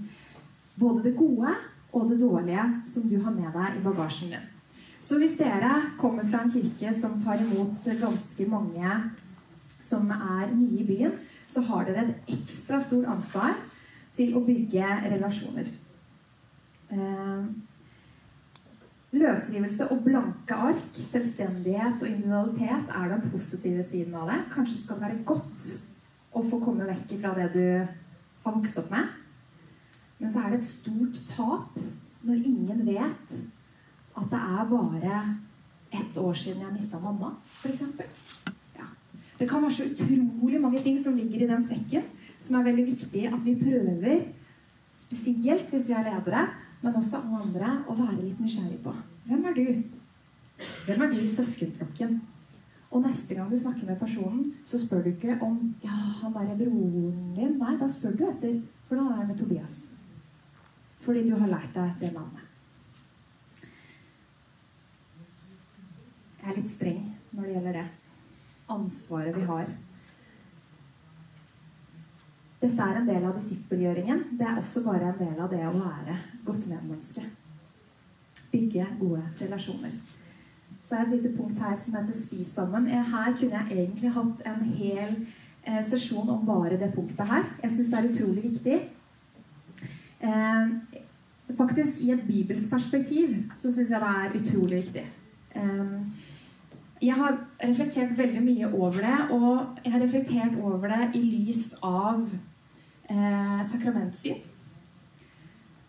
[0.80, 1.54] både det gode
[1.94, 4.46] og det dårlige som du har med deg i bagasjen din.
[5.02, 8.98] Så hvis dere kommer fra en kirke som tar imot ganske mange
[9.82, 11.14] som er nye i byen,
[11.48, 13.56] så har dere et ekstra stort ansvar
[14.18, 15.70] til å bygge relasjoner.
[16.92, 17.46] Eh,
[19.18, 24.42] løsrivelse og blanke ark, selvstendighet og individualitet er den positive siden av det.
[24.54, 25.70] Kanskje skal det være godt
[26.36, 27.64] å få komme vekk fra det du
[28.44, 29.08] har vokst opp med.
[30.20, 31.78] Men så er det et stort tap
[32.28, 33.34] når ingen vet
[34.18, 35.18] at det er bare
[35.94, 37.84] ett år siden jeg mista mamma, f.eks.
[38.78, 38.88] Ja.
[39.40, 42.08] Det kan være så utrolig mange ting som ligger i den sekken,
[42.40, 44.24] som er veldig viktig at vi prøver,
[44.98, 46.48] spesielt hvis vi er ledere,
[46.82, 48.94] men også alle andre, å være litt nysgjerrig på.
[49.28, 49.68] Hvem er du?
[50.88, 52.20] Hvem er du i søskenflokken?
[52.92, 56.56] Og neste gang du snakker med personen, så spør du ikke om ja, han er
[56.56, 57.58] broren din.
[57.60, 59.82] Nei, da spør du etter hvordan er det med Tobias.
[61.08, 62.44] Fordi du har lært deg det navnet.
[66.42, 67.84] Jeg er litt streng når det gjelder det.
[68.76, 69.70] Ansvaret vi har.
[72.60, 74.26] Dette er en del av disippelgjøringen.
[74.36, 77.24] Det er også bare en del av det å være godt medmenneske.
[78.52, 79.96] Bygge gode relasjoner.
[80.84, 82.88] Så er det et lite punkt her som heter 'spis sammen'.
[82.88, 85.16] Her kunne jeg egentlig hatt en hel
[85.64, 87.44] eh, sesjon om bare det punktet her.
[87.64, 88.80] Jeg syns det er utrolig viktig.
[90.20, 90.97] Eh,
[91.56, 95.06] faktisk, i et bibelsk perspektiv så syns jeg det er utrolig viktig.
[95.56, 96.02] Eh,
[97.02, 101.74] jeg har reflektert veldig mye over det, og jeg har reflektert over det i lys
[101.84, 102.24] av
[103.10, 104.42] eh, sakramentsyn.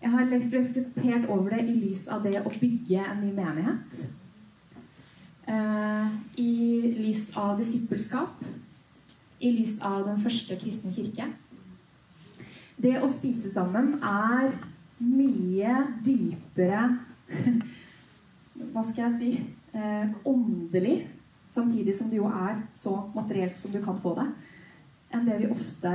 [0.03, 4.01] Jeg har reflektert over det i lys av det å bygge en ny menighet.
[5.49, 6.53] Eh, I
[7.01, 8.44] lys av disippelskap.
[9.40, 11.31] I lys av den første kristne kirke.
[12.79, 14.53] Det å spise sammen er
[15.03, 16.89] mye dypere
[18.73, 19.31] Hva skal jeg si?
[19.73, 21.09] eh, åndelig,
[21.51, 24.27] samtidig som det jo er så materielt som du kan få det,
[25.15, 25.93] enn det vi ofte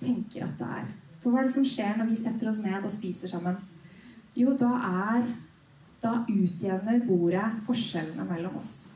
[0.00, 0.92] tenker at det er.
[1.22, 3.58] For hva er det som skjer når vi setter oss ned og spiser sammen?
[4.36, 4.72] Jo, da
[5.12, 5.34] er
[6.06, 8.92] Da utjevner bordet forskjellene mellom oss.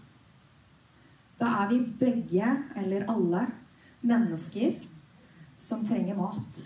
[1.41, 3.41] Da er vi begge, eller alle,
[4.05, 4.77] mennesker
[5.59, 6.61] som trenger mat.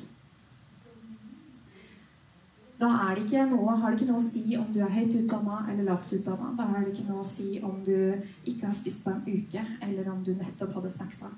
[2.78, 3.76] Da har det ikke noe
[4.18, 6.50] å si om du er høyt utdanna eller lavt utdanna.
[6.58, 7.96] Da har det ikke noe å si om du
[8.44, 11.30] ikke har spist på en uke, eller om du nettopp hadde snacksa.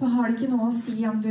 [0.00, 1.30] Da har det ikke noe å si om du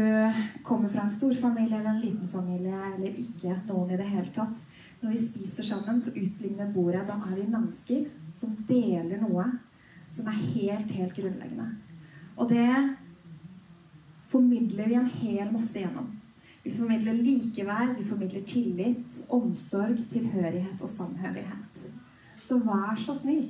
[0.64, 4.32] kommer fra en stor familie eller en liten familie, eller ikke noen i det hele
[4.36, 4.64] tatt.
[5.02, 7.04] Når vi spiser sammen, så utligner bordet.
[7.10, 8.06] Da er vi mennesker
[8.40, 9.50] som deler noe
[10.16, 11.74] som er helt, helt grunnleggende.
[12.40, 12.70] Og det
[14.32, 16.08] formidler vi en hel masse gjennom.
[16.64, 21.90] Vi formidler likeverd, vi formidler tillit, omsorg, tilhørighet og samhørighet.
[22.44, 23.50] Så vær så snill.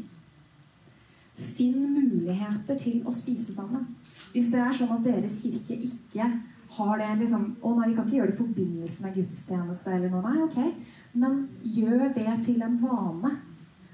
[1.37, 3.85] Finn muligheter til å spise sammen.
[4.33, 6.27] Hvis det er sånn at deres kirke ikke
[6.73, 10.13] har det liksom Å nei, vi kan ikke gjøre det i forbindelse med gudstjeneste eller
[10.13, 10.23] noe.
[10.25, 11.11] Nei, ok.
[11.21, 13.33] Men gjør det til en vane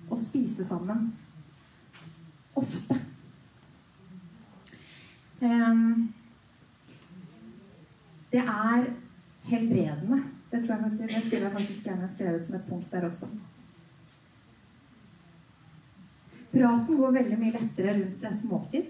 [0.08, 1.10] å spise sammen.
[2.60, 2.96] Ofte.
[5.44, 6.10] Um,
[8.32, 8.88] det er
[9.52, 10.22] helbredende.
[10.50, 13.30] Det, tror jeg, det skulle jeg faktisk gjerne skrevet som et punkt der også.
[16.50, 18.88] Praten går veldig mye lettere rundt et måltid.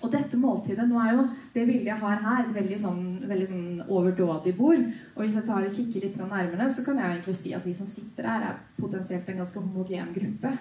[0.00, 3.46] Og dette måltidet Nå er jo det bildet jeg har her, et veldig sånn, veldig
[3.50, 4.82] sånn overdådig bord.
[5.14, 7.74] Og hvis jeg tar og kikker litt nærmere, så kan jeg egentlig si at de
[7.76, 10.54] som sitter her, er potensielt en ganske homogen gruppe.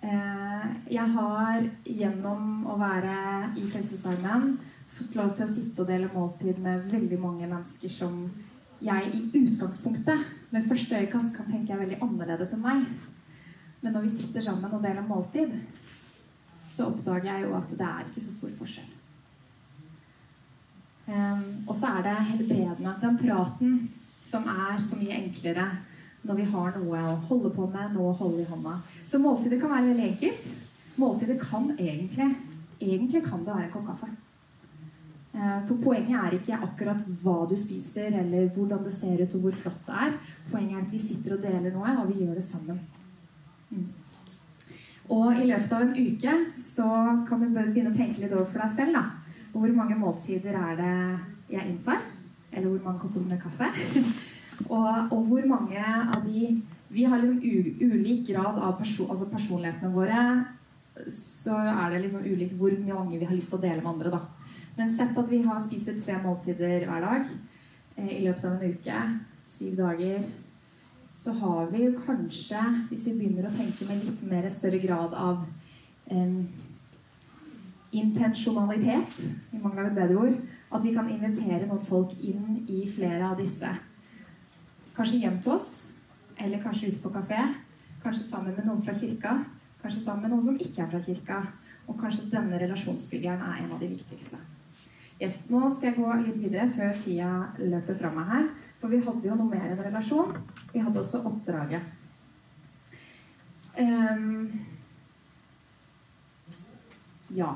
[0.00, 3.16] Eh, jeg har gjennom å være
[3.60, 4.54] i Frelsesarmeen
[5.00, 8.22] fått lov til å sitte og dele måltid med veldig mange mennesker som
[8.80, 12.86] jeg i utgangspunktet med første øyekast kan tenke er veldig annerledes enn meg.
[13.80, 15.52] Men når vi sitter sammen og deler måltid,
[16.70, 18.88] så oppdager jeg jo at det er ikke så stor forskjell.
[21.10, 22.94] Um, og så er det helbredende.
[23.02, 23.78] Den praten
[24.22, 25.66] som er så mye enklere
[26.22, 28.76] når vi har noe å holde på med, noe å holde i hånda.
[29.08, 30.50] Så måltidet kan være veldig enkelt.
[31.00, 32.34] Måltidet kan egentlig
[32.80, 34.06] Egentlig kan det være en kopp kaffe.
[35.30, 39.44] Eh, for poenget er ikke akkurat hva du spiser, eller hvordan det ser ut, og
[39.44, 40.16] hvor flott det er.
[40.50, 42.80] Poenget er at vi sitter og deler noe, og vi gjør det sammen.
[43.70, 43.86] Mm.
[45.10, 46.88] Og i løpet av en uke så
[47.28, 48.98] kan du begynne å tenke litt over for deg selv.
[48.98, 49.46] da.
[49.52, 50.96] Hvor mange måltider er det
[51.54, 52.02] jeg inntar?
[52.50, 53.70] Eller hvor mange kopper med kaffe?
[54.74, 59.28] og, og, hvor mange av de Vi har liksom u, ulik grad av perso, altså
[59.30, 60.22] personlighetene våre.
[61.06, 64.10] Så er det liksom ulikt hvor mange vi har lyst til å dele med andre.
[64.10, 64.39] da.
[64.80, 67.26] Men sett at vi har spiser tre måltider hver dag
[68.00, 69.00] eh, i løpet av en uke,
[69.44, 70.22] syv dager,
[71.20, 75.12] så har vi jo kanskje, hvis vi begynner å tenke med litt mer større grad
[75.12, 75.42] av
[76.08, 76.38] eh,
[78.00, 79.18] intensjonalitet,
[79.52, 80.38] i mangel et bedre ord,
[80.70, 83.74] at vi kan invitere noen folk inn i flere av disse.
[84.96, 85.68] Kanskje hjem til oss,
[86.40, 87.42] eller kanskje ute på kafé.
[88.00, 89.34] Kanskje sammen med noen fra kirka.
[89.82, 91.42] Kanskje sammen med noen som ikke er fra kirka.
[91.84, 94.40] Og kanskje denne relasjonsbyggeren er en av de viktigste.
[95.20, 97.30] Yes, nå skal jeg gå litt videre før tida
[97.60, 98.46] løper fra meg her.
[98.80, 100.32] For vi hadde jo noe mer enn relasjon.
[100.72, 101.84] Vi hadde også oppdraget.
[103.76, 104.48] Um,
[107.36, 107.52] ja.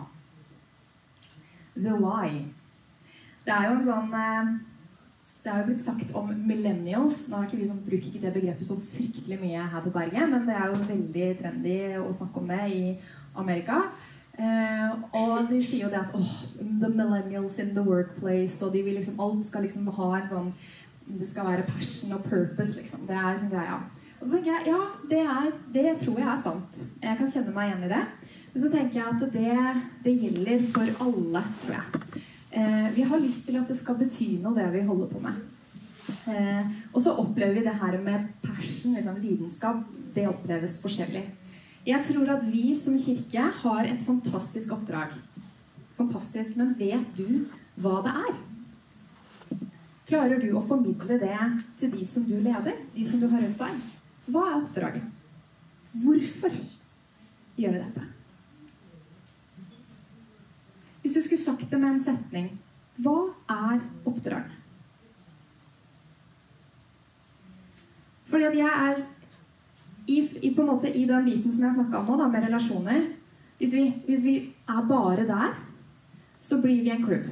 [1.75, 2.45] The why.
[3.45, 4.53] Det er jo en sånn eh,
[5.45, 7.27] Det er jo blitt sagt om millennials.
[7.33, 10.45] Nå ikke vi som bruker ikke det begrepet så fryktelig mye her på berget, men
[10.45, 12.83] det er jo veldig trendy å snakke om det i
[13.41, 13.87] Amerika.
[14.35, 18.83] Uh, og de sier jo det at oh, the millennials in the workplace, og de
[18.83, 20.49] vil liksom, alt skal liksom ha en sånn
[21.05, 23.05] Det skal være passion og purpose, liksom.
[23.07, 23.79] Det er synes jeg, ja.
[24.21, 24.79] Og så tenker jeg ja,
[25.11, 26.79] det, er, det tror jeg er sant.
[27.03, 28.05] Jeg kan kjenne meg igjen i det.
[28.55, 32.23] Men så tenker jeg at det, det gjelder for alle, tror jeg.
[32.55, 35.43] Eh, vi har lyst til at det skal bety noe, det vi holder på med.
[36.31, 39.85] Eh, og så opplever vi det her med passion, liksom lidenskap.
[40.15, 41.25] Det oppleves forskjellig.
[41.85, 45.13] Jeg tror at vi som kirke har et fantastisk oppdrag.
[45.99, 47.45] Fantastisk, men vet du
[47.77, 48.39] hva det er?
[50.09, 51.37] Klarer du å formidle det
[51.81, 53.85] til de som du leder, de som du har rundt deg?
[54.33, 55.07] Hva er oppdraget?
[56.05, 56.57] Hvorfor
[57.61, 58.07] gjør vi dette?
[61.05, 62.47] Hvis du skulle sagt det med en setning
[63.05, 63.19] Hva
[63.53, 64.61] er oppdraget?
[68.25, 69.03] Fordi at jeg er
[70.07, 73.07] i, i, måte, i den biten som jeg snakka om nå, da, med relasjoner
[73.59, 74.35] hvis vi, hvis vi
[74.69, 75.55] er bare der,
[76.41, 77.29] så blir vi en klubb.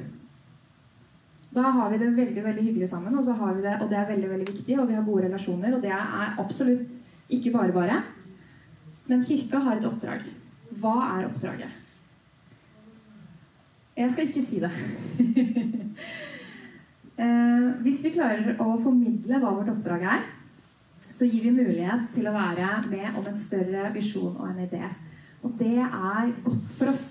[1.53, 4.47] Da har vi det veldig veldig hyggelig sammen, og, det, og det er veldig veldig
[4.47, 4.79] viktig.
[4.79, 6.89] Og vi har gode relasjoner, og det er absolutt
[7.29, 8.01] ikke bare bare.
[9.05, 10.25] Men kirka har et oppdrag.
[10.81, 11.79] Hva er oppdraget?
[13.97, 14.71] Jeg skal ikke si det.
[17.21, 20.25] eh, hvis vi klarer å formidle hva vårt oppdrag er,
[21.13, 24.87] så gir vi mulighet til å være med om en større visjon og en idé.
[25.43, 27.07] Og det er godt for oss.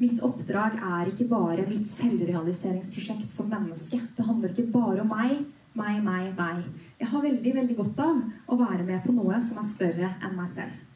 [0.00, 4.00] Mitt oppdrag er ikke bare mitt selvrealiseringsprosjekt som menneske.
[4.16, 5.42] Det handler ikke bare om meg,
[5.76, 6.62] meg, meg, meg.
[7.00, 10.38] Jeg har veldig veldig godt av å være med på noe som er større enn
[10.38, 10.86] meg selv.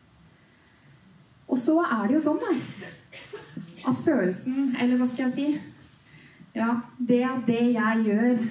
[1.44, 2.54] Og så er det jo sånn, da
[3.84, 5.46] at følelsen Eller hva skal jeg si?
[6.54, 8.42] Ja, det det jeg gjør,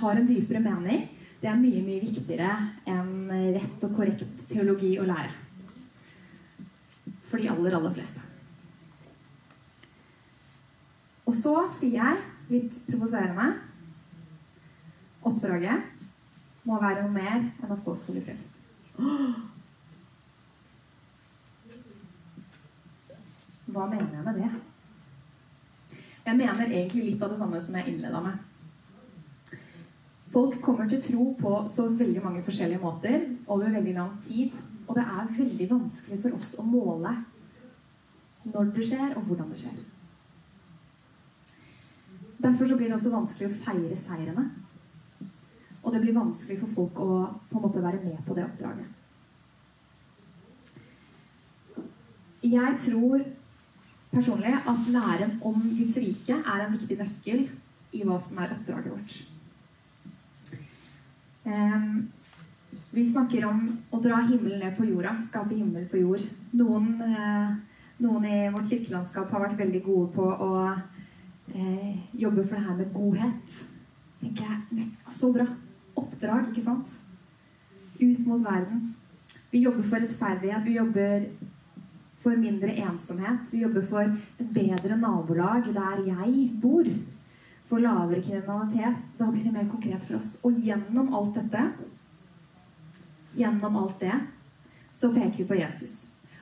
[0.00, 1.02] har en dypere mening,
[1.42, 2.50] det er mye, mye viktigere
[2.86, 5.32] enn rett og korrekt teologi å lære.
[7.26, 8.22] For de aller, aller fleste.
[11.26, 13.48] Og så sier jeg, litt provoserende
[15.22, 15.86] Oppdraget
[16.66, 18.58] må være noe mer enn at folk skal bli frelst.
[23.72, 24.50] Hva mener jeg med det?
[26.22, 28.51] Jeg mener egentlig litt av det samme som jeg innleda med.
[30.32, 34.54] Folk kommer til tro på så veldig mange forskjellige måter over veldig lang tid.
[34.86, 37.12] Og det er veldig vanskelig for oss å måle
[38.42, 39.76] når det skjer, og hvordan det skjer.
[42.42, 44.46] Derfor så blir det også vanskelig å feire seirene.
[45.82, 47.10] Og det blir vanskelig for folk å
[47.50, 48.88] på en måte være med på det oppdraget.
[52.42, 53.22] Jeg tror
[54.10, 57.46] personlig at læren om Guds rike er en viktig nøkkel
[57.92, 59.31] i hva som er oppdraget vårt.
[61.44, 62.12] Um,
[62.92, 66.24] vi snakker om å dra himmelen ned på jorda, skape himmel på jord.
[66.52, 67.54] Noen, eh,
[68.04, 70.50] noen i vårt kirkelandskap har vært veldig gode på å
[71.54, 73.62] eh, jobbe for det her med godhet.
[74.20, 75.46] tenker jeg, Så bra.
[75.96, 76.88] Oppdrag, ikke sant?
[78.00, 78.94] Ut mot verden.
[79.50, 80.64] Vi jobber for rettferdighet.
[80.64, 81.26] Vi jobber
[82.22, 83.50] for mindre ensomhet.
[83.52, 86.84] Vi jobber for et bedre nabolag der jeg bor.
[87.72, 89.00] For lavere kriminalitet.
[89.16, 90.34] Da blir det mer konkret for oss.
[90.44, 91.66] Og gjennom alt dette
[93.34, 94.20] gjennom alt det,
[94.92, 95.94] så peker vi på Jesus.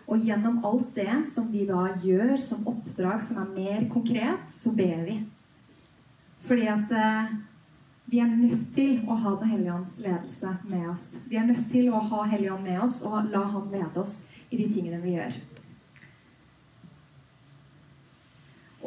[0.07, 4.73] Og gjennom alt det som vi da gjør som oppdrag som er mer konkret, så
[4.75, 5.21] ber vi.
[6.43, 7.31] Fordi at eh,
[8.11, 11.05] vi er nødt til å ha Den hellige ånds ledelse med oss.
[11.29, 14.25] Vi er nødt til å ha Hellige ånd med oss og la Han lede oss
[14.51, 15.37] i de tingene vi gjør.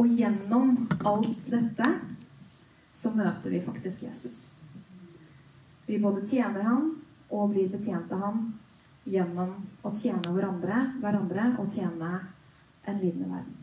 [0.02, 0.74] Og gjennom
[1.06, 1.88] alt dette
[2.96, 4.54] så møter vi faktisk Jesus.
[5.88, 6.92] Vi både tjener han
[7.34, 8.44] og blir betjent av han
[9.10, 12.12] gjennom å tjene hverandre, hverandre og tjene
[12.88, 13.60] en lidende verden.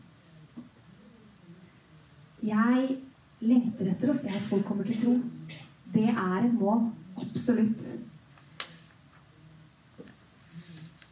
[2.41, 2.97] Jeg
[3.41, 5.17] lengter etter å se at folk kommer til tro.
[5.93, 6.89] Det er et mål.
[7.21, 7.85] Absolutt.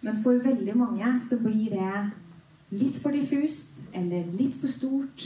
[0.01, 5.26] Men for veldig mange så blir det litt for diffust, eller litt for stort,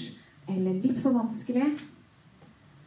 [0.49, 1.73] eller litt for vanskelig.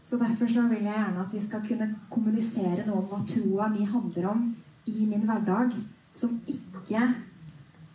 [0.07, 3.67] Så derfor så vil jeg gjerne at vi skal kunne kommunisere noe om hva troa
[3.73, 4.45] mi handler om
[4.87, 5.75] i min hverdag,
[6.15, 7.03] som ikke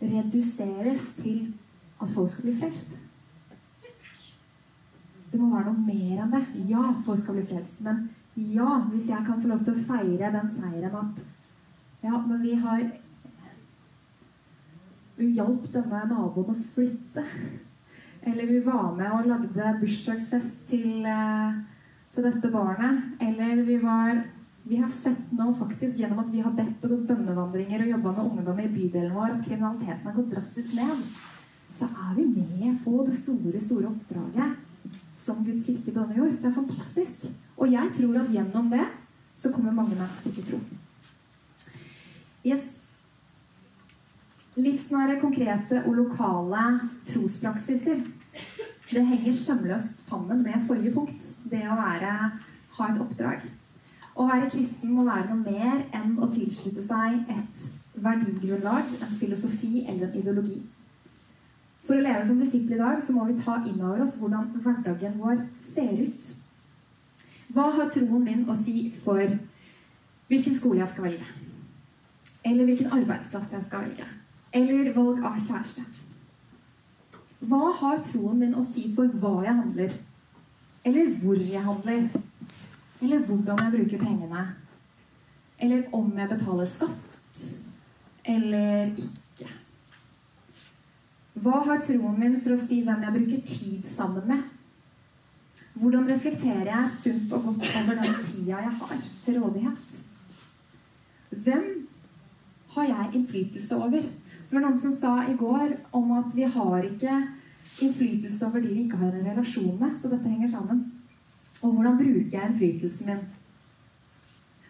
[0.02, 1.46] reduseres til
[2.02, 2.98] at folk skal bli frelst.
[5.32, 6.42] Det må være noe mer enn det.
[6.68, 7.80] Ja, folk skal bli frelst.
[7.80, 11.28] Men ja, hvis jeg kan få lov til å feire den seieren at
[12.02, 12.80] Ja, men vi har
[15.16, 17.22] Vi hjalp denne naboen å flytte.
[18.22, 21.60] Eller vi var med og lagde bursdagsfest til, eh,
[22.14, 23.02] til dette barnet.
[23.20, 24.22] Eller vi var
[24.62, 28.12] vi har sett nå faktisk gjennom at vi har bedt og gått bønnevandringer og jobba
[28.14, 31.00] med ungdom i bydelen vår, at kriminaliteten har gått drastisk ned.
[31.74, 36.36] Så er vi med på det store, store oppdraget som Guds kirke denne jord.
[36.38, 37.26] Det er fantastisk.
[37.56, 38.86] Og jeg tror at gjennom det
[39.34, 40.62] så kommer mange mennesker til tro.
[42.46, 42.78] Yes.
[44.54, 46.64] Livsnære, konkrete og lokale
[47.08, 48.02] trospraksiser.
[48.92, 51.28] Det henger sømløst sammen med forrige punkt.
[51.50, 52.10] Det å være,
[52.76, 53.46] ha et oppdrag.
[54.12, 57.62] Å være kristen må være noe mer enn å tilslutte seg et
[58.04, 60.60] verdigrunnlag, en filosofi eller en ideologi.
[61.86, 64.52] For å leve som disipler i dag så må vi ta inn over oss hvordan
[64.60, 65.40] hverdagen vår
[65.72, 66.28] ser ut.
[67.52, 69.24] Hva har troen min å si for
[70.28, 71.32] hvilken skole jeg skal velge?
[72.44, 74.12] Eller hvilken arbeidsplass jeg skal velge?
[74.52, 75.88] Eller valg av kjæreste?
[77.42, 79.94] Hva har troen min å si for hva jeg handler?
[80.86, 82.04] Eller hvor jeg handler?
[83.02, 84.44] Eller hvordan jeg bruker pengene.
[85.58, 87.42] Eller om jeg betaler skatt.
[88.24, 89.50] Eller ikke.
[91.42, 94.48] Hva har troen min for å si hvem jeg bruker tid sammen med?
[95.72, 100.02] Hvordan reflekterer jeg sunt og godt over den tida jeg har til rådighet?
[101.30, 101.70] Hvem
[102.74, 104.04] har jeg innflytelse over?
[104.52, 107.12] Det var noen som sa i går om at vi har ikke
[107.80, 109.94] innflytelse over de vi ikke har en relasjon med.
[109.96, 110.82] Så dette henger sammen.
[111.62, 113.22] Og hvordan bruker jeg innflytelsen min?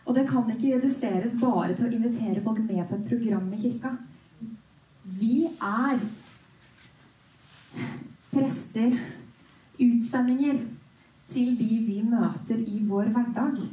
[0.07, 3.61] Og det kan ikke reduseres bare til å invitere folk med på et program i
[3.65, 3.93] kirka.
[5.19, 6.07] Vi er
[8.31, 8.99] prester,
[9.83, 10.63] utsendinger,
[11.27, 13.65] til de vi møter i vår hverdag.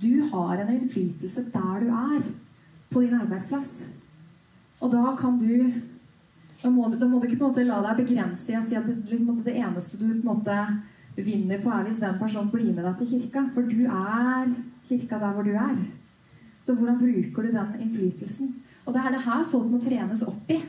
[0.00, 2.30] Du har en innflytelse der du er,
[2.88, 3.82] på din arbeidsplass.
[4.82, 5.80] Og da kan du
[6.62, 8.62] Da må du, da må du ikke på en måte la deg begrense i å
[8.62, 10.58] si at det, det eneste du på en måte
[11.16, 13.42] vinner på, er hvis den personen blir med deg til kirka.
[13.50, 14.52] For du er
[14.86, 15.74] kirka der hvor du er.
[16.62, 18.54] Så hvordan bruker du den innflytelsen?
[18.86, 20.60] Og det er det her folk må trenes opp i.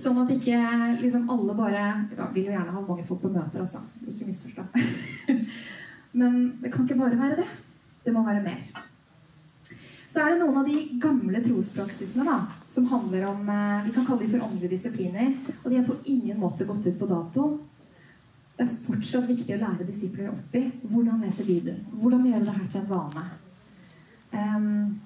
[0.00, 0.58] Sånn at ikke
[1.02, 1.80] liksom alle bare
[2.16, 3.82] ja, Vil jo gjerne ha mange folk på møter, altså.
[4.08, 4.64] Ikke misforstå.
[6.20, 7.50] Men det kan ikke bare være det.
[8.06, 8.89] Det må være mer.
[10.10, 14.06] Så er det noen av de gamle trospraksisene da, som handler om eh, Vi kan
[14.08, 15.36] kalle de for åndelige disipliner.
[15.62, 17.44] Og de er på ingen måte gått ut på dato.
[18.56, 21.84] Det er fortsatt viktig å lære disipler opp i hvordan lese Bibelen.
[21.94, 23.22] Hvordan gjøre det her til en vane.
[24.30, 24.98] Um,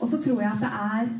[0.00, 1.12] og så tror jeg at det er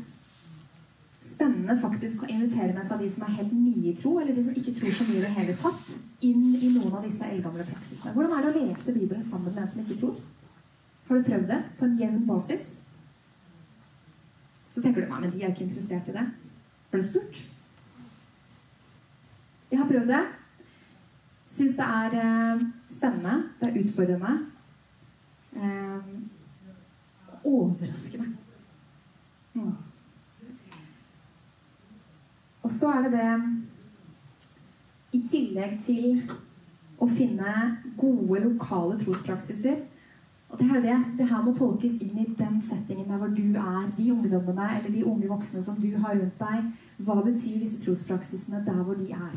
[1.25, 4.43] spennende faktisk å invitere med seg de som er helt nye i tro, eller de
[4.45, 5.91] som ikke tror så mye i det hele tatt,
[6.25, 8.13] inn i noen av disse eldgamle praksisene.
[8.17, 10.19] Hvordan er det å lese Bibelen sammen med en som ikke tror?
[11.05, 12.73] Har du prøvd det på en jevn basis?
[14.75, 16.23] Så tenker du meg, men de er jo ikke interessert i det.
[16.91, 17.37] Har du spurt?
[19.71, 20.23] Jeg har prøvd det.
[21.47, 23.37] Syns det er eh, spennende.
[23.61, 24.33] Det er utfordrende.
[25.55, 26.09] Eh,
[27.45, 28.27] overraskende.
[29.53, 29.71] Mm.
[32.63, 33.31] Og så er det det
[35.15, 36.25] I tillegg til
[36.99, 39.85] å finne gode lokale trospraksiser
[40.55, 43.57] og det, her, det, det her må tolkes inn i den settingen der hvor du
[43.59, 46.69] er, de ungdommene eller de unge voksne som du har rundt deg.
[47.03, 49.33] Hva betyr disse trospraksisene der hvor de er?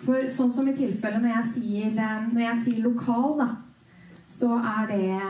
[0.00, 3.46] For sånn som i tilfellet når jeg sier, eh, når jeg sier lokal, da,
[4.26, 5.20] så er det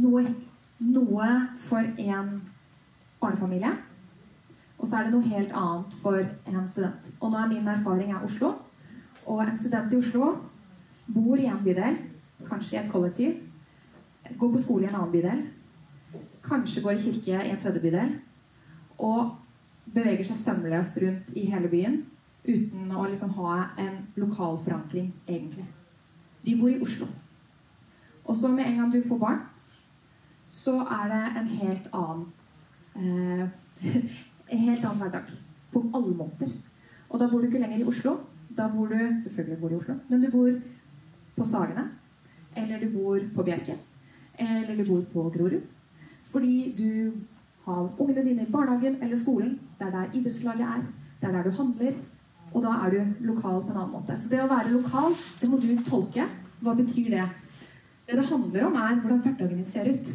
[0.00, 0.24] noe
[0.78, 1.28] noe
[1.68, 2.32] for en
[3.20, 3.74] barnefamilie,
[4.78, 7.12] og så er det noe helt annet for en student.
[7.20, 8.54] Og nå er min erfaring er Oslo.
[9.28, 10.32] Og en student i Oslo
[11.12, 12.00] bor i en bydel,
[12.48, 13.34] kanskje i et kollektiv,
[14.38, 15.42] går på skole i en annen bydel,
[16.44, 18.12] kanskje går i kirke i en tredje bydel,
[18.98, 19.36] og
[19.94, 22.02] beveger seg sømløst rundt i hele byen
[22.44, 25.64] uten å liksom ha en lokal forankring, egentlig.
[26.44, 27.08] De bor i Oslo.
[28.24, 29.40] Og så med en gang du får barn,
[30.50, 32.26] så er det en helt annen
[32.96, 33.48] eh,
[34.52, 35.30] En helt annen hverdag.
[35.72, 36.50] På alle måter.
[37.08, 38.18] Og da bor du ikke lenger i Oslo.
[38.56, 40.50] Da bor du Selvfølgelig bor du i Oslo, men du bor
[41.36, 41.88] på Sagene.
[42.56, 43.76] Eller du bor på Bjerke.
[44.38, 45.62] Eller du bor på Grorud.
[46.32, 47.12] Fordi du
[47.64, 49.58] har ungene dine i barnehagen eller skolen.
[49.78, 50.82] Det er der idrettslaget er.
[51.20, 51.92] Det er der du handler.
[52.54, 54.16] Og da er du lokal på en annen måte.
[54.18, 56.26] Så det å være lokal, det må du tolke.
[56.60, 57.26] Hva betyr det?
[58.06, 60.12] Det det handler om, er hvordan hverdagen din ser ut.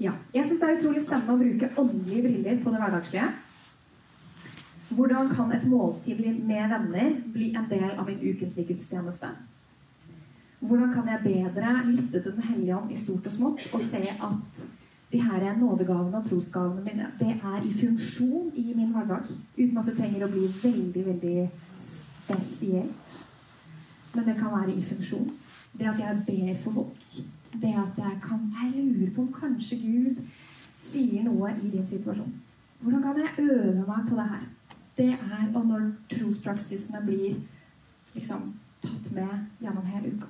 [0.00, 0.12] Ja.
[0.34, 3.26] Jeg syns det er utrolig spennende å bruke åndelige briller på det hverdagslige.
[4.94, 9.28] Hvordan kan et måltid med venner bli en del av min ukentlige gudstjeneste?
[10.60, 14.02] Hvordan kan jeg bedre lytte til Den hellige ånd i stort og smått og se
[14.10, 14.62] at
[15.12, 19.26] de her nådegavene og trosgavene mine det er i funksjon i min hverdag?
[19.58, 23.18] Uten at det trenger å bli veldig, veldig spesielt.
[24.14, 25.30] Men det kan være i funksjon.
[25.78, 27.20] Det at jeg ber for folk.
[27.52, 30.24] Det at jeg kan Jeg lurer på om kanskje Gud
[30.84, 32.34] sier noe i din situasjon.
[32.80, 34.44] Hvordan kan jeg øve meg på det her?
[34.96, 37.38] Det er og når trospraksisene blir
[38.14, 40.28] liksom tatt med gjennom hele uka.